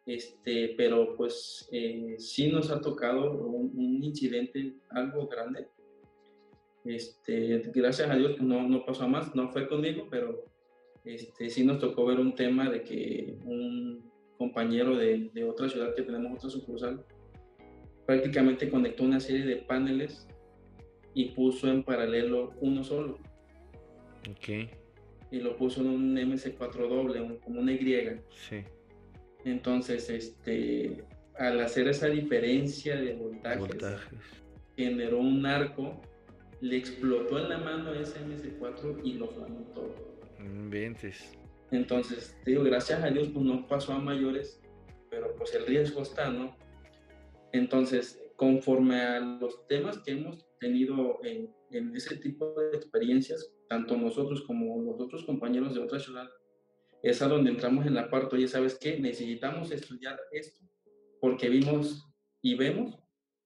[0.06, 5.68] Este, pero pues eh, sí nos ha tocado un, incidente algo grande.
[6.88, 10.46] Este, gracias a Dios pues, no, no pasó más, no fue conmigo, pero
[11.04, 15.94] este, sí nos tocó ver un tema de que un compañero de, de otra ciudad
[15.96, 17.06] que tenemos otra sucursal
[18.06, 20.28] prácticamente conectó una serie de paneles
[21.14, 23.20] y puso en paralelo uno solo.
[24.30, 24.70] Ok.
[25.32, 28.22] Y lo puso en un MC4 doble, como una Y.
[28.30, 28.64] Sí.
[29.44, 31.04] Entonces, este,
[31.38, 33.78] al hacer esa diferencia de voltajes,
[34.76, 36.00] generó un arco,
[36.62, 39.96] le explotó en la mano ese MS4 y lo flamó todo.
[40.70, 41.38] Vientes.
[41.72, 44.62] Entonces, digo, gracias a Dios, pues no pasó a mayores,
[45.10, 46.56] pero pues el riesgo está, ¿no?
[47.52, 51.54] Entonces, conforme a los temas que hemos tenido en,
[51.96, 56.30] ese tipo de experiencias, tanto nosotros como los otros compañeros de otra ciudad,
[57.04, 59.00] es a donde entramos en la parte, oye, ¿sabes qué?
[59.00, 60.66] Necesitamos estudiar esto
[61.20, 62.08] porque vimos
[62.42, 62.98] y vemos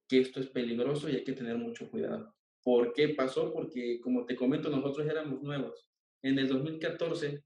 [0.08, 2.34] que esto es peligroso y hay que tener mucho cuidado.
[2.62, 3.52] ¿Por qué pasó?
[3.52, 5.88] Porque, como te comento, nosotros éramos nuevos.
[6.22, 7.44] En el 2014,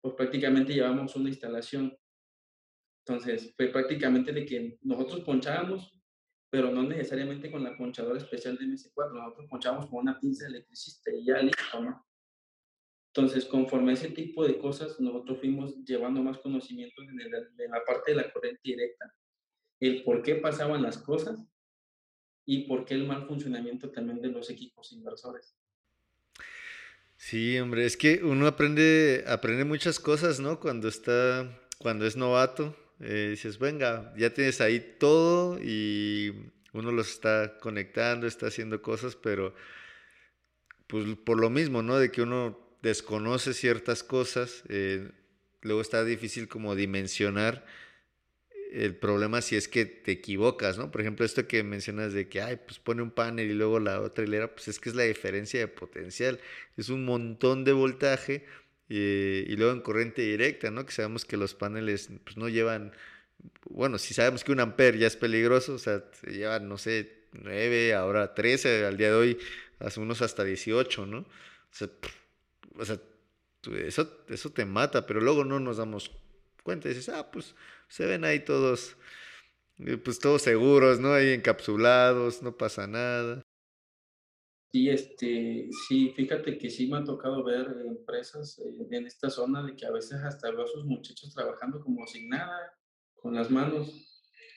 [0.00, 1.96] pues prácticamente llevamos una instalación.
[3.04, 5.96] Entonces, fue prácticamente de que nosotros ponchábamos
[6.50, 9.12] pero no necesariamente con la ponchadora especial de MS4.
[9.12, 12.06] Nosotros ponchábamos con una pinza electricista y ya listo, ¿no?
[13.12, 17.16] Entonces, conforme a ese tipo de cosas, nosotros fuimos llevando más conocimiento en,
[17.70, 19.12] la parte de la corriente directa,
[19.80, 21.46] el por qué pasaban las cosas
[22.46, 25.54] y por qué el mal funcionamiento también de los equipos inversores.
[27.16, 30.60] Sí, hombre, es que uno aprende, aprende muchas cosas, ¿no?
[30.60, 37.10] Cuando está, cuando es novato, eh, dices, venga, ya tienes ahí todo y uno los
[37.10, 39.54] está conectando, está haciendo cosas, pero
[40.86, 41.98] pues por lo mismo, ¿no?
[41.98, 45.10] De que uno desconoce ciertas cosas, eh,
[45.62, 47.64] luego está difícil como dimensionar
[48.72, 50.90] el problema si es que te equivocas, ¿no?
[50.90, 54.00] Por ejemplo, esto que mencionas de que, ay, pues pone un panel y luego la
[54.00, 56.40] otra hilera, pues es que es la diferencia de potencial,
[56.76, 58.44] es un montón de voltaje
[58.88, 60.86] y, luego en corriente directa, ¿no?
[60.86, 62.92] Que sabemos que los paneles pues, no llevan,
[63.70, 67.26] bueno, si sabemos que un amper ya es peligroso, o sea, se llevan, no sé,
[67.32, 69.38] 9, ahora 13, al día de hoy,
[69.80, 71.18] hace unos hasta 18, ¿no?
[71.18, 73.00] O sea,
[73.86, 76.10] eso, eso te mata, pero luego no nos damos
[76.62, 77.54] cuenta dices, ah, pues
[77.88, 78.96] se ven ahí todos,
[79.78, 81.12] eh, pues todos seguros, ¿no?
[81.12, 83.42] Ahí encapsulados, no pasa nada.
[84.72, 89.64] Sí, este, sí, fíjate que sí me ha tocado ver empresas eh, en esta zona
[89.64, 92.72] de que a veces hasta veo a sus muchachos trabajando como sin nada,
[93.14, 93.90] con las manos,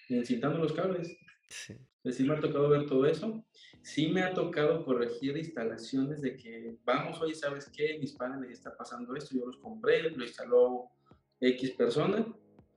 [0.10, 1.16] necesitando los cables.
[1.48, 1.76] Sí.
[2.12, 3.46] sí me ha tocado ver todo eso.
[3.82, 7.98] Sí me ha tocado corregir instalaciones de que, vamos, oye, ¿sabes qué?
[8.00, 10.92] Mis paneles está pasando esto, yo los compré, lo instaló
[11.40, 12.26] X persona,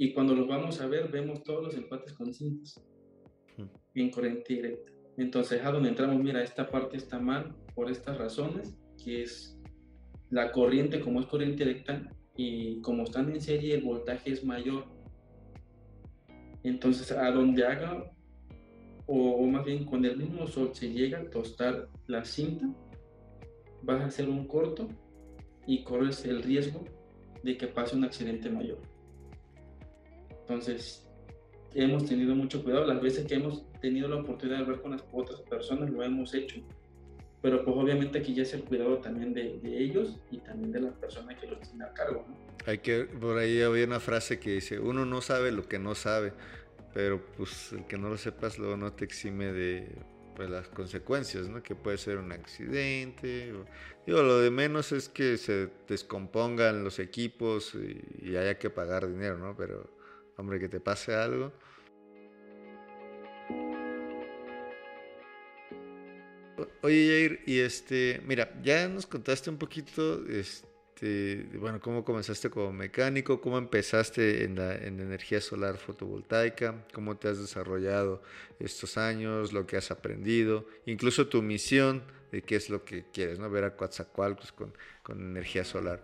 [0.03, 2.85] y cuando los vamos a ver, vemos todos los empates con cintas
[3.95, 4.91] en corriente directa.
[5.17, 9.57] Entonces, a donde entramos, mira, esta parte está mal por estas razones, que es
[10.29, 12.03] la corriente, como es corriente directa,
[12.37, 14.87] y como están en serie, el voltaje es mayor.
[16.65, 18.11] Entonces, a donde haga,
[19.07, 22.67] o, más bien con el mismo sol se llega a tostar la cinta,
[23.85, 24.88] vas a hacer un corto
[25.65, 26.85] y corres el riesgo
[27.45, 28.81] de que pase un accidente mayor.
[30.53, 31.03] Entonces,
[31.75, 32.87] hemos tenido mucho cuidado.
[32.87, 36.35] Las veces que hemos tenido la oportunidad de hablar con las otras personas, lo hemos
[36.35, 36.61] hecho.
[37.41, 40.91] Pero pues obviamente aquí ya es el cuidado también de, ellos y también de la
[40.93, 42.27] persona que los tiene a cargo.
[42.67, 45.95] Hay que, por ahí había una frase que dice, uno no sabe lo que no
[45.95, 46.35] sabe,
[46.93, 49.88] pero pues el que no lo sepas luego no te exime de
[50.37, 51.62] pues, las consecuencias, ¿no?
[51.62, 53.55] Que puede ser un accidente.
[54.07, 59.09] digo, lo de menos es que se descompongan los equipos y, y haya que pagar
[59.09, 59.57] dinero, ¿no?
[59.57, 60.02] Pero
[60.37, 61.52] hombre, que te pase algo.
[66.83, 72.72] Oye, Jair, y este, mira, ya nos contaste un poquito, este, bueno, cómo comenzaste como
[72.72, 78.22] mecánico, cómo empezaste en la, en energía solar fotovoltaica, cómo te has desarrollado
[78.58, 82.02] estos años, lo que has aprendido, incluso tu misión
[82.33, 83.50] de qué es lo que quieres, ¿no?
[83.50, 84.72] Ver a Coatzacoalcos con,
[85.02, 86.02] con energía solar.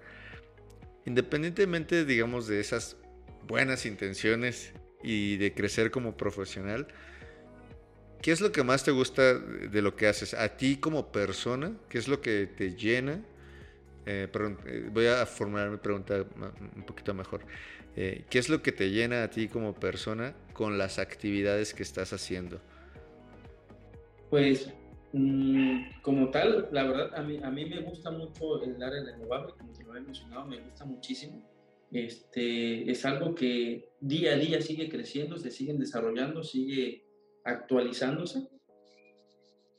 [1.06, 2.97] Independientemente, digamos, de esas
[3.46, 4.72] buenas intenciones
[5.02, 6.88] y de crecer como profesional,
[8.22, 10.34] ¿qué es lo que más te gusta de lo que haces?
[10.34, 13.22] A ti como persona, ¿qué es lo que te llena?
[14.06, 14.28] Eh,
[14.66, 16.24] eh, voy a formular mi pregunta
[16.76, 17.42] un poquito mejor.
[17.94, 21.82] Eh, ¿Qué es lo que te llena a ti como persona con las actividades que
[21.82, 22.60] estás haciendo?
[24.30, 24.72] Pues
[25.12, 29.52] mm, como tal, la verdad, a mí, a mí me gusta mucho el área renovable,
[29.58, 31.42] como te lo he mencionado, me gusta muchísimo.
[31.90, 37.06] Este, es algo que día a día sigue creciendo, se siguen desarrollando, sigue
[37.44, 38.46] actualizándose.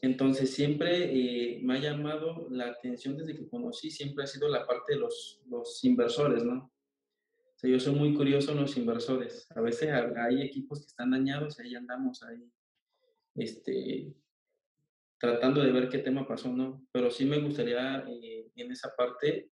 [0.02, 4.66] Entonces siempre eh, me ha llamado la atención desde que conocí, siempre ha sido la
[4.66, 6.72] parte de los, los inversores, ¿no?
[7.56, 9.46] O sea, yo soy muy curioso en los inversores.
[9.54, 12.50] A veces hay equipos que están dañados y ahí andamos ahí,
[13.36, 14.16] este,
[15.20, 16.88] tratando de ver qué tema pasó, ¿no?
[16.94, 19.52] Pero sí me gustaría eh, en esa parte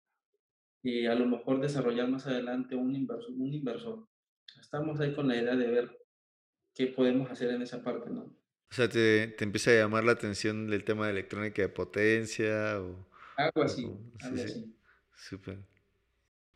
[0.83, 4.05] y a lo mejor desarrollar más adelante un inversor, un inversor.
[4.59, 5.97] Estamos ahí con la idea de ver
[6.75, 8.23] qué podemos hacer en esa parte, ¿no?
[8.23, 12.81] O sea, ¿te, te empieza a llamar la atención el tema de electrónica de potencia?
[12.81, 13.07] O,
[13.37, 13.85] algo así,
[14.19, 14.75] algo sí, así.
[15.15, 15.59] Súper.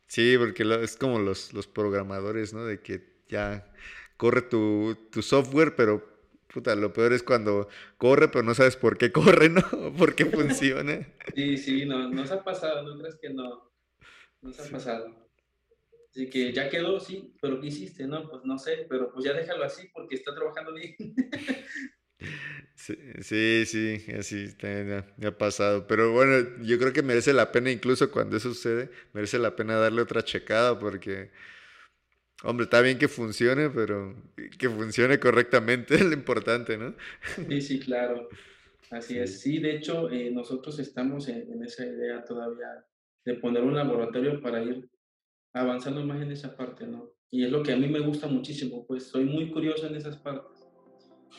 [0.06, 2.64] Sí, porque es como los, los programadores, ¿no?
[2.64, 3.72] De que ya
[4.16, 6.04] corre tu, tu software, pero
[6.52, 7.68] puta, lo peor es cuando
[7.98, 9.62] corre, pero no sabes por qué corre, ¿no?
[9.96, 11.06] ¿Por qué funciona?
[11.34, 13.67] sí, sí, no, nos ha pasado, ¿no crees que no?
[14.40, 15.28] Nos ha pasado.
[16.10, 18.06] Así que ya quedó, sí, pero ¿qué hiciste?
[18.06, 20.96] No, pues no sé, pero pues ya déjalo así porque está trabajando bien.
[22.74, 24.48] Sí, sí, así
[25.16, 25.86] me ha pasado.
[25.86, 29.76] Pero bueno, yo creo que merece la pena, incluso cuando eso sucede, merece la pena
[29.76, 31.30] darle otra checada porque,
[32.44, 34.14] hombre, está bien que funcione, pero
[34.58, 36.94] que funcione correctamente es lo importante, ¿no?
[37.48, 38.28] Sí, sí, claro.
[38.90, 39.40] Así es.
[39.40, 42.86] Sí, de hecho, eh, nosotros estamos en, esa idea todavía
[43.28, 44.88] de poner un laboratorio para ir
[45.52, 47.10] avanzando más en esa parte, ¿no?
[47.30, 50.16] Y es lo que a mí me gusta muchísimo, pues soy muy curioso en esas
[50.16, 50.66] partes,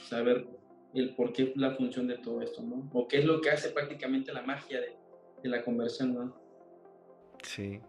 [0.07, 0.45] saber
[0.93, 2.87] el por qué la función de todo esto, ¿no?
[2.93, 4.93] O qué es lo que hace prácticamente la magia de,
[5.41, 6.39] de la conversión, ¿no?
[7.41, 7.79] Sí.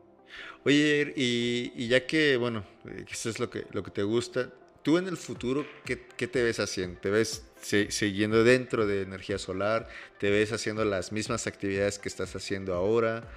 [0.65, 2.65] Oye, y, y, ya que, bueno,
[3.11, 4.51] eso es lo que, lo que te gusta,
[4.83, 6.99] ¿tú en el futuro qué, qué te ves haciendo?
[7.01, 9.89] ¿Te ves siguiendo dentro de energía solar?
[10.19, 13.29] ¿Te ves haciendo las mismas actividades que estás haciendo ahora?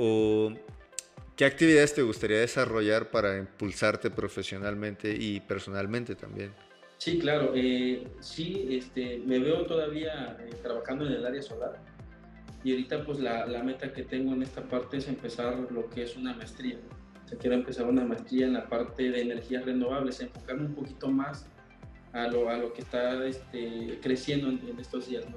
[0.00, 0.52] ¿O
[1.36, 6.52] qué actividades te gustaría desarrollar para impulsarte profesionalmente y personalmente también?
[6.98, 7.52] Sí, claro.
[7.54, 11.80] Eh, sí, este, me veo todavía eh, trabajando en el área solar
[12.62, 16.02] y ahorita pues la, la, meta que tengo en esta parte es empezar lo que
[16.02, 16.78] es una maestría.
[17.24, 21.08] O sea, quiero empezar una maestría en la parte de energías renovables, enfocarme un poquito
[21.08, 21.46] más
[22.12, 25.24] a lo, a lo que está este, creciendo en, en, estos días.
[25.28, 25.36] ¿no?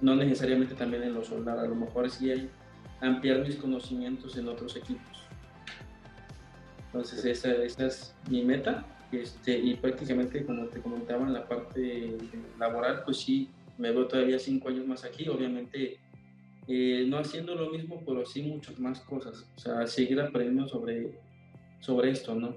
[0.00, 2.50] no necesariamente también en lo solar, a lo mejor sí hay
[3.02, 5.26] ampliar mis conocimientos en otros equipos.
[6.86, 12.16] Entonces esa, esa es mi meta este, y prácticamente como te comentaba en la parte
[12.58, 15.98] laboral, pues sí, me veo todavía cinco años más aquí, obviamente
[16.68, 21.18] eh, no haciendo lo mismo, pero sí muchas más cosas, o sea, seguir aprendiendo sobre,
[21.80, 22.56] sobre esto, ¿no?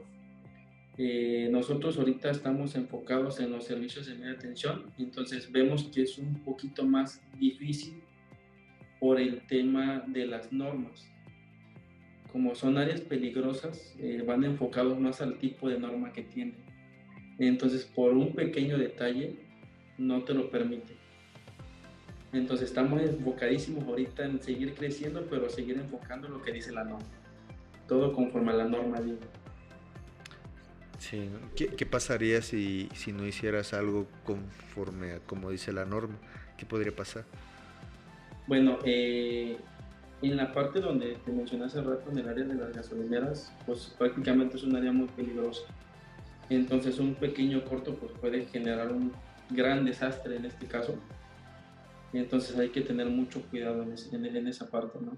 [0.98, 6.18] Eh, nosotros ahorita estamos enfocados en los servicios de media atención, entonces vemos que es
[6.18, 8.05] un poquito más difícil
[9.00, 11.08] por el tema de las normas.
[12.32, 16.56] Como son áreas peligrosas, eh, van enfocados más al tipo de norma que tienen.
[17.40, 19.36] Entonces, por un pequeño detalle,
[19.98, 20.94] no te lo permite.
[22.34, 27.08] Entonces, estamos enfocadísimos ahorita en seguir creciendo, pero seguir enfocando lo que dice la norma.
[27.88, 29.20] Todo conforme a la norma digo.
[30.98, 36.18] Sí, ¿Qué, ¿Qué, pasaría si, si no hicieras algo conforme a como dice la norma?
[36.58, 37.26] ¿Qué podría pasar?
[38.48, 39.58] Bueno, eh,
[40.22, 43.96] en la parte donde te mencioné hace rato, en el área de las gasolineras, pues
[43.98, 45.64] prácticamente es un área muy peligrosa.
[46.50, 49.12] Entonces un pequeño corto pues puede generar un
[49.50, 50.96] gran desastre en este caso.
[52.14, 55.18] Entonces hay que tener mucho cuidado en, esa parte, ¿no?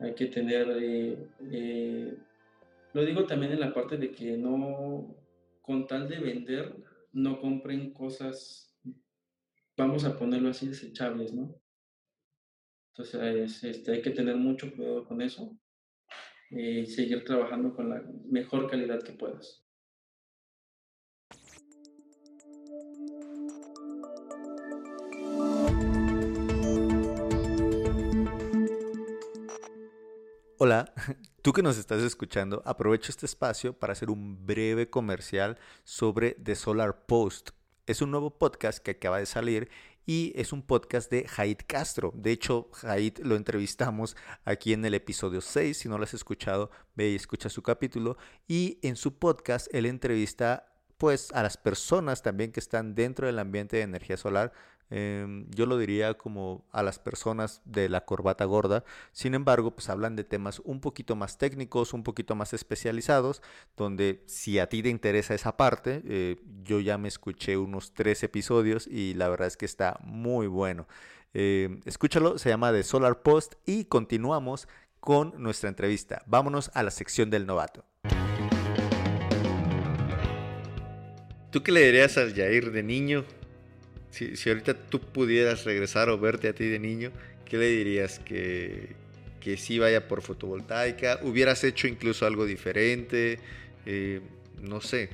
[0.00, 2.18] Hay que tener, eh, eh,
[2.92, 5.14] lo digo también en la parte de que no,
[5.62, 6.74] con tal de vender,
[7.12, 8.74] no compren cosas,
[9.76, 11.59] vamos a ponerlo así, desechables, ¿no?
[13.00, 15.56] Entonces este, hay que tener mucho cuidado con eso
[16.50, 19.64] y seguir trabajando con la mejor calidad que puedas.
[30.58, 30.92] Hola,
[31.40, 36.54] tú que nos estás escuchando, aprovecho este espacio para hacer un breve comercial sobre The
[36.54, 37.52] Solar Post.
[37.86, 39.70] Es un nuevo podcast que acaba de salir
[40.10, 42.12] y es un podcast de Haid Castro.
[42.16, 45.78] De hecho, Haid lo entrevistamos aquí en el episodio 6.
[45.78, 48.16] Si no lo has escuchado, ve y escucha su capítulo.
[48.48, 50.66] Y en su podcast él entrevista
[50.98, 54.52] pues a las personas también que están dentro del ambiente de energía solar,
[54.90, 58.84] em, yo lo diría como a las personas de la corbata gorda.
[59.12, 63.42] Sin embargo, pues hablan de temas un poquito más técnicos, un poquito más especializados,
[63.76, 68.22] donde si a ti te interesa esa parte, eh, yo ya me escuché unos tres
[68.22, 70.86] episodios y la verdad es que está muy bueno.
[71.32, 74.68] Em, escúchalo, se llama The Solar Post y continuamos
[74.98, 76.22] con nuestra entrevista.
[76.26, 77.84] Vámonos a la sección del novato.
[81.50, 83.24] ¿Tú qué le dirías al Jair de niño?
[84.10, 87.12] Si, ahorita tú pudieras regresar o verte a ti de niño,
[87.44, 88.18] ¿qué le dirías?
[88.18, 88.94] Que,
[89.40, 93.38] que sí vaya por fotovoltaica, hubieras hecho incluso algo diferente,
[93.86, 94.20] eh,
[94.60, 95.10] no sé,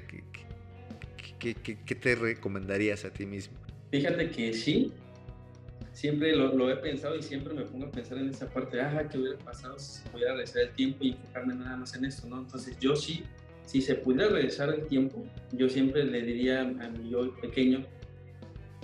[1.38, 3.57] ¿qué, qué, te recomendarías a ti mismo?
[3.92, 4.92] Fíjate que sí,
[5.92, 9.18] siempre lo, he pensado y siempre me pongo a pensar en esa parte, ah, ¿qué
[9.18, 12.40] hubiera pasado si pudiera regresar el tiempo y enfocarme nada más en esto, ¿no?
[12.40, 13.22] Entonces yo sí
[13.66, 17.84] si se pudiera regresar el tiempo, yo siempre le diría a mi yo pequeño,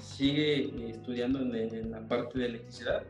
[0.00, 3.02] sigue eh, estudiando en, la parte de electricidad,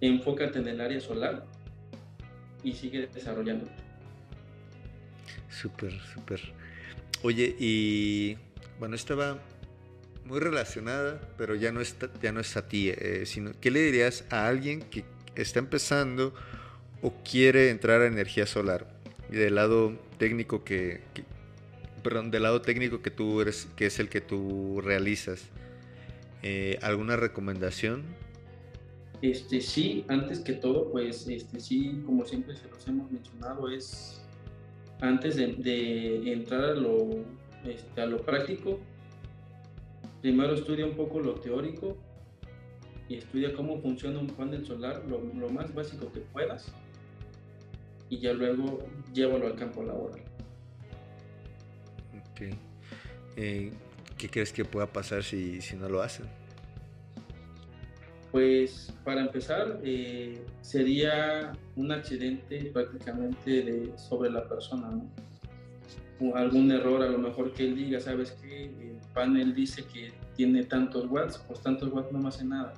[0.00, 1.46] enfócate en el área solar
[2.62, 3.72] y sigue desarrollándote.
[5.48, 6.40] Súper, súper.
[7.22, 8.36] Oye, y
[8.78, 9.38] bueno, estaba
[10.24, 13.80] muy relacionada, pero ya no, está, ya no es a ti, eh, sino ¿qué le
[13.80, 16.34] dirías a alguien que está empezando
[17.02, 18.86] o quiere entrar a energía solar?
[19.30, 21.00] Y del lado técnico que,
[22.00, 25.48] perdón, del lado técnico que tú eres, que es el que tú realizas,
[26.42, 28.02] eh, ¿alguna recomendación?
[29.22, 34.22] Este, sí, antes que todo, pues, este, sí, como siempre se los hemos mencionado, es
[35.00, 37.24] antes de, entrar a lo,
[37.64, 38.78] este, a lo práctico,
[40.22, 41.96] primero estudia un poco lo teórico
[43.08, 46.72] y estudia cómo funciona un panel solar, lo, lo más básico que puedas
[48.10, 48.80] y ya luego
[49.14, 50.29] llévalo al campo laboral.
[52.40, 52.56] Ok.
[53.36, 53.72] Eh,
[54.16, 56.26] ¿Qué crees que pueda pasar si, si, no lo hacen?
[58.32, 65.10] Pues para empezar, eh, sería un accidente prácticamente de, sobre la persona, ¿no?
[66.34, 70.64] algún error, a lo mejor que él diga, sabes que el panel dice que tiene
[70.64, 72.74] tantos watts, pues tantos watts no me hace nada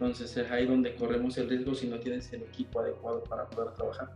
[0.00, 3.74] entonces es ahí donde corremos el riesgo si no tienes el equipo adecuado para poder
[3.74, 4.10] trabajar.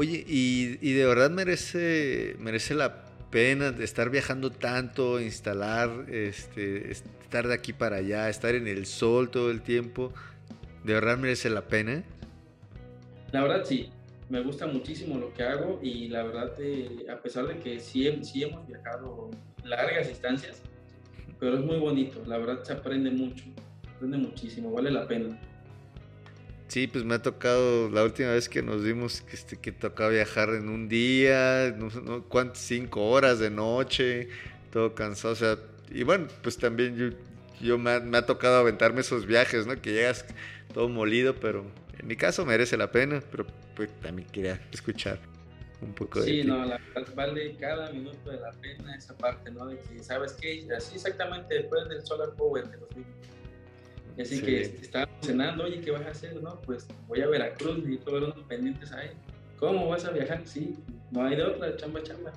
[0.00, 7.52] Oye, y, de verdad merece, merece la pena estar viajando tanto, instalar, este, estar de
[7.52, 10.14] aquí para allá, estar en el sol todo el tiempo.
[10.84, 12.02] ¿De verdad merece la pena?
[13.30, 13.90] La verdad sí,
[14.30, 18.10] me gusta muchísimo lo que hago y la verdad, eh, a pesar de que sí,
[18.22, 19.28] sí hemos viajado
[19.64, 20.62] largas distancias,
[21.38, 23.44] pero es muy bonito, la verdad se aprende mucho
[24.00, 25.38] aprende muchísimo, vale la pena.
[26.70, 30.10] Sí, pues me ha tocado, la última vez que nos vimos, que, este, que tocaba
[30.10, 32.58] viajar en un día, no no, ¿cuántas?
[32.58, 34.28] Cinco horas de noche,
[34.70, 35.58] todo cansado, o sea,
[35.90, 37.08] y bueno, pues también yo,
[37.60, 39.82] yo me, ha, tocado aventarme esos viajes, ¿no?
[39.82, 40.24] Que llegas
[40.72, 41.66] todo molido, pero
[41.98, 45.18] en mi caso merece la pena, pero pues también quería escuchar
[45.82, 46.80] un poco de Sí, no, la
[47.16, 49.66] vale cada minuto de la pena esa parte, ¿no?
[49.66, 50.64] De que, ¿sabes qué?
[50.76, 52.88] Así exactamente después del Solar Power de los
[54.20, 56.42] Así que estábamos cenando, oye, ¿qué vas a hacer?
[56.42, 59.10] No, pues voy a Veracruz y todos los pendientes ahí.
[59.58, 60.42] ¿Cómo vas a viajar?
[60.44, 60.74] Sí,
[61.10, 62.32] no hay de otra, chamba, chamba.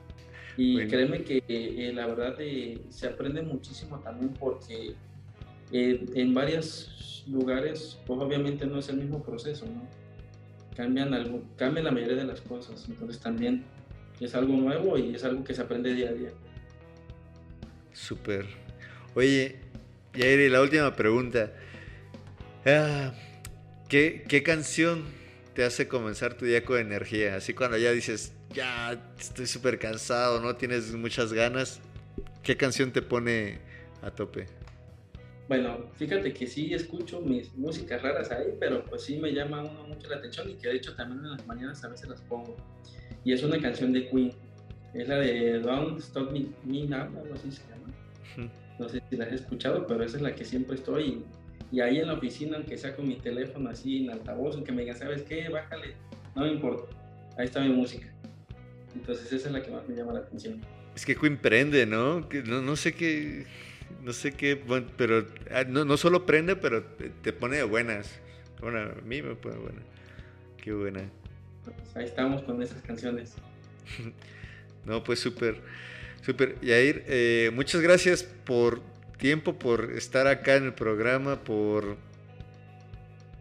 [0.58, 4.94] Y créeme que eh, la verdad eh, se aprende muchísimo también porque
[5.72, 9.88] eh, en varios lugares, pues obviamente no es el mismo proceso, ¿no?
[10.76, 13.64] Cambian, algo, cambian la mayoría de las cosas, entonces también
[14.20, 16.30] es algo nuevo y es algo que se aprende día a día.
[17.94, 18.46] Súper.
[19.16, 19.56] Oye,
[20.14, 21.52] Yairi, la última pregunta.
[22.66, 23.12] Ah,
[23.90, 25.04] ¿qué, canción
[25.54, 27.36] te hace comenzar tu día con energía?
[27.36, 31.82] Así cuando ya dices, ya estoy súper cansado, no tienes muchas ganas,
[32.42, 33.60] ¿qué canción te pone
[34.02, 34.46] a tope?
[35.50, 39.84] Bueno, fíjate que sí escucho mis músicas raras ahí, pero pues sí me llama uno
[39.86, 42.56] mucho la atención y que de hecho también en las mañanas a veces las pongo.
[43.26, 44.32] Y es una canción de Queen,
[44.94, 48.52] es la de Don't Stop Me, me Now, algo así se llama.
[48.80, 51.24] No sé si la has escuchado, pero esa es la que siempre estoy
[51.74, 54.96] y ahí en la oficina, aunque saco mi teléfono así en altavoz, aunque me digan,
[54.96, 55.50] ¿sabes qué?
[55.50, 55.96] Bájale,
[56.36, 56.96] no me importa.
[57.36, 58.14] Ahí está mi música.
[58.94, 60.62] Entonces esa es la que más me llama la atención.
[60.96, 62.30] Es que Queen prende, ¿no?
[62.46, 63.48] no, no sé qué,
[64.04, 68.20] no sé qué, bueno, pero ah, no, no, solo prende, pero te, pone de buenas.
[68.62, 69.82] Bueno, a mí me pone buena.
[70.58, 71.10] Qué buena.
[71.64, 73.34] Pues ahí estamos con esas canciones.
[74.86, 75.60] no, pues súper,
[76.22, 76.56] súper.
[76.62, 78.93] Yair, eh, muchas gracias por
[79.24, 81.96] tiempo, por estar acá en el programa, por,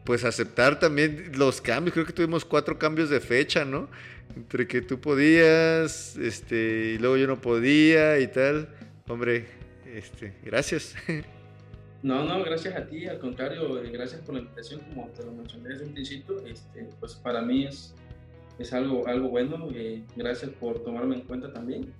[0.04, 1.92] pues aceptar también los cambios.
[1.92, 3.88] Creo que tuvimos cuatro cambios de fecha, ¿no?
[4.36, 8.68] Entre que tú podías, este, y luego yo no podía y tal.
[9.08, 9.46] Hombre,
[9.92, 10.94] este, gracias.
[12.04, 15.30] No, no, gracias a ti, al contrario, eh, gracias por la invitación, como te lo
[15.30, 17.94] mencioné desde un principio, este, pues para mí es,
[18.58, 21.92] es algo, algo bueno, eh, gracias por tomarme en cuenta también.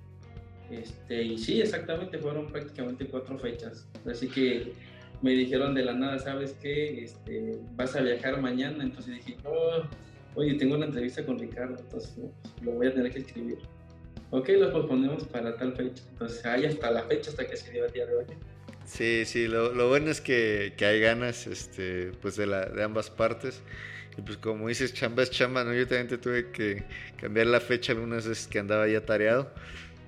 [0.81, 4.73] Este, y sí, exactamente, fueron prácticamente cuatro fechas, así que
[5.21, 7.03] me dijeron de la nada, ¿sabes qué?
[7.03, 9.83] Este, vas a viajar mañana, entonces dije, oh,
[10.35, 12.17] oye, tengo una entrevista con Ricardo, entonces
[12.61, 13.59] lo voy a tener que escribir.
[14.31, 17.85] Ok, lo posponemos para tal fecha, entonces hay hasta la fecha, hasta que se dio
[17.85, 18.25] el día de hoy.
[18.85, 22.83] Sí, sí, lo, lo bueno es que, que, hay ganas este, pues de, la, de
[22.83, 23.61] ambas partes.
[24.17, 25.73] Y pues como dices, chamba es chamba, ¿no?
[25.73, 26.83] Yo también tuve que
[27.17, 29.51] cambiar la fecha algunas veces que andaba ya tareado,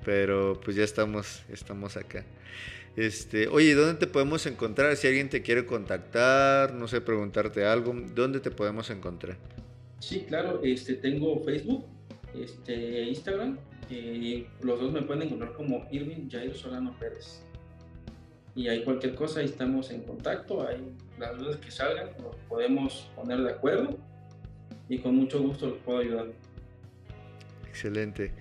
[0.06, 2.24] pero pues ya estamos, estamos acá.
[2.95, 4.95] Este, oye, ¿dónde te podemos encontrar?
[4.95, 9.36] Si alguien te quiere contactar, no sé, preguntarte algo, ¿dónde te podemos encontrar?
[9.99, 11.86] Sí, claro, este, tengo Facebook,
[12.34, 13.58] este, Instagram,
[13.89, 17.41] eh, los dos me pueden encontrar como Irving Jair Solano Pérez
[18.56, 20.78] y hay cualquier cosa, ahí estamos en contacto, hay
[21.20, 23.97] las dudas que salgan, nos podemos poner de acuerdo
[24.88, 26.28] y con mucho gusto los puedo ayudar.
[27.76, 28.32] Excelente.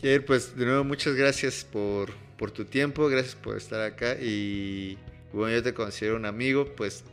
[0.00, 4.98] Jair, pues de nuevo muchas gracias por, por tu tiempo, gracias por estar acá y
[5.32, 7.04] bueno, yo te considero un amigo, pues,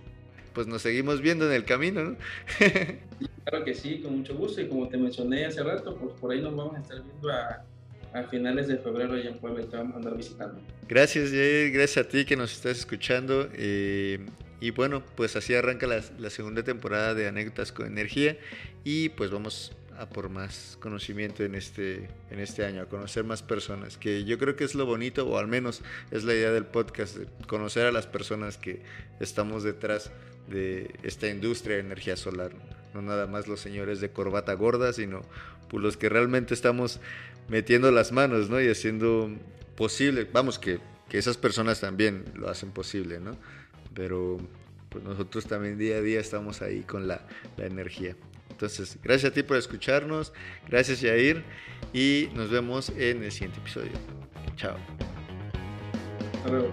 [0.56, 2.18] pues nos seguimos viendo en el camino, ¿no?
[3.46, 6.42] claro que sí, con mucho gusto y como te mencioné hace rato, pues por ahí
[6.42, 7.64] nos vamos a estar viendo a
[8.12, 10.60] a finales de febrero ya en Puebla te vamos a andar visitando.
[10.88, 13.48] Gracias, Jair, gracias a ti que nos estás escuchando.
[13.54, 14.26] Eh,
[14.60, 18.36] y bueno, pues así arranca la, la, segunda temporada de Anécdotas con Energía
[18.84, 23.44] y pues vamos a por más conocimiento en este, en este año, a conocer más
[23.44, 26.66] personas, que yo creo que es lo bonito, o al menos es la idea del
[26.66, 28.82] podcast, conocer a las personas que
[29.20, 30.12] estamos detrás
[30.48, 32.52] de esta industria de energía solar.
[32.94, 35.22] No nada más los señores de corbata gorda, sino
[35.68, 37.02] pues, los que realmente estamos
[37.50, 38.62] metiendo las manos, ¿no?
[38.62, 39.30] Y haciendo
[39.76, 40.80] posible, vamos, que,
[41.10, 43.36] que esas personas también lo hacen posible, ¿no?
[43.94, 44.40] Pero
[44.90, 47.28] pues nosotros también día a día estamos ahí con la,
[47.58, 48.16] la energía.
[48.60, 50.34] Entonces, gracias a ti por escucharnos,
[50.68, 51.46] gracias Yair
[51.94, 53.94] y nos vemos en el siguiente episodio.
[54.58, 54.76] Chao.
[56.34, 56.70] Hasta luego.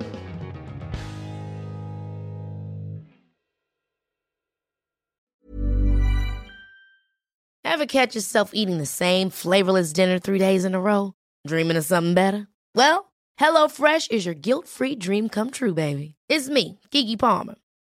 [7.65, 11.13] Ever catch yourself eating the same flavorless dinner three days in a row?
[11.47, 12.49] Dreaming of something better?
[12.75, 16.17] Well, HelloFresh is your guilt-free dream come true, baby.
[16.29, 17.55] It's me, Kiki Palmer.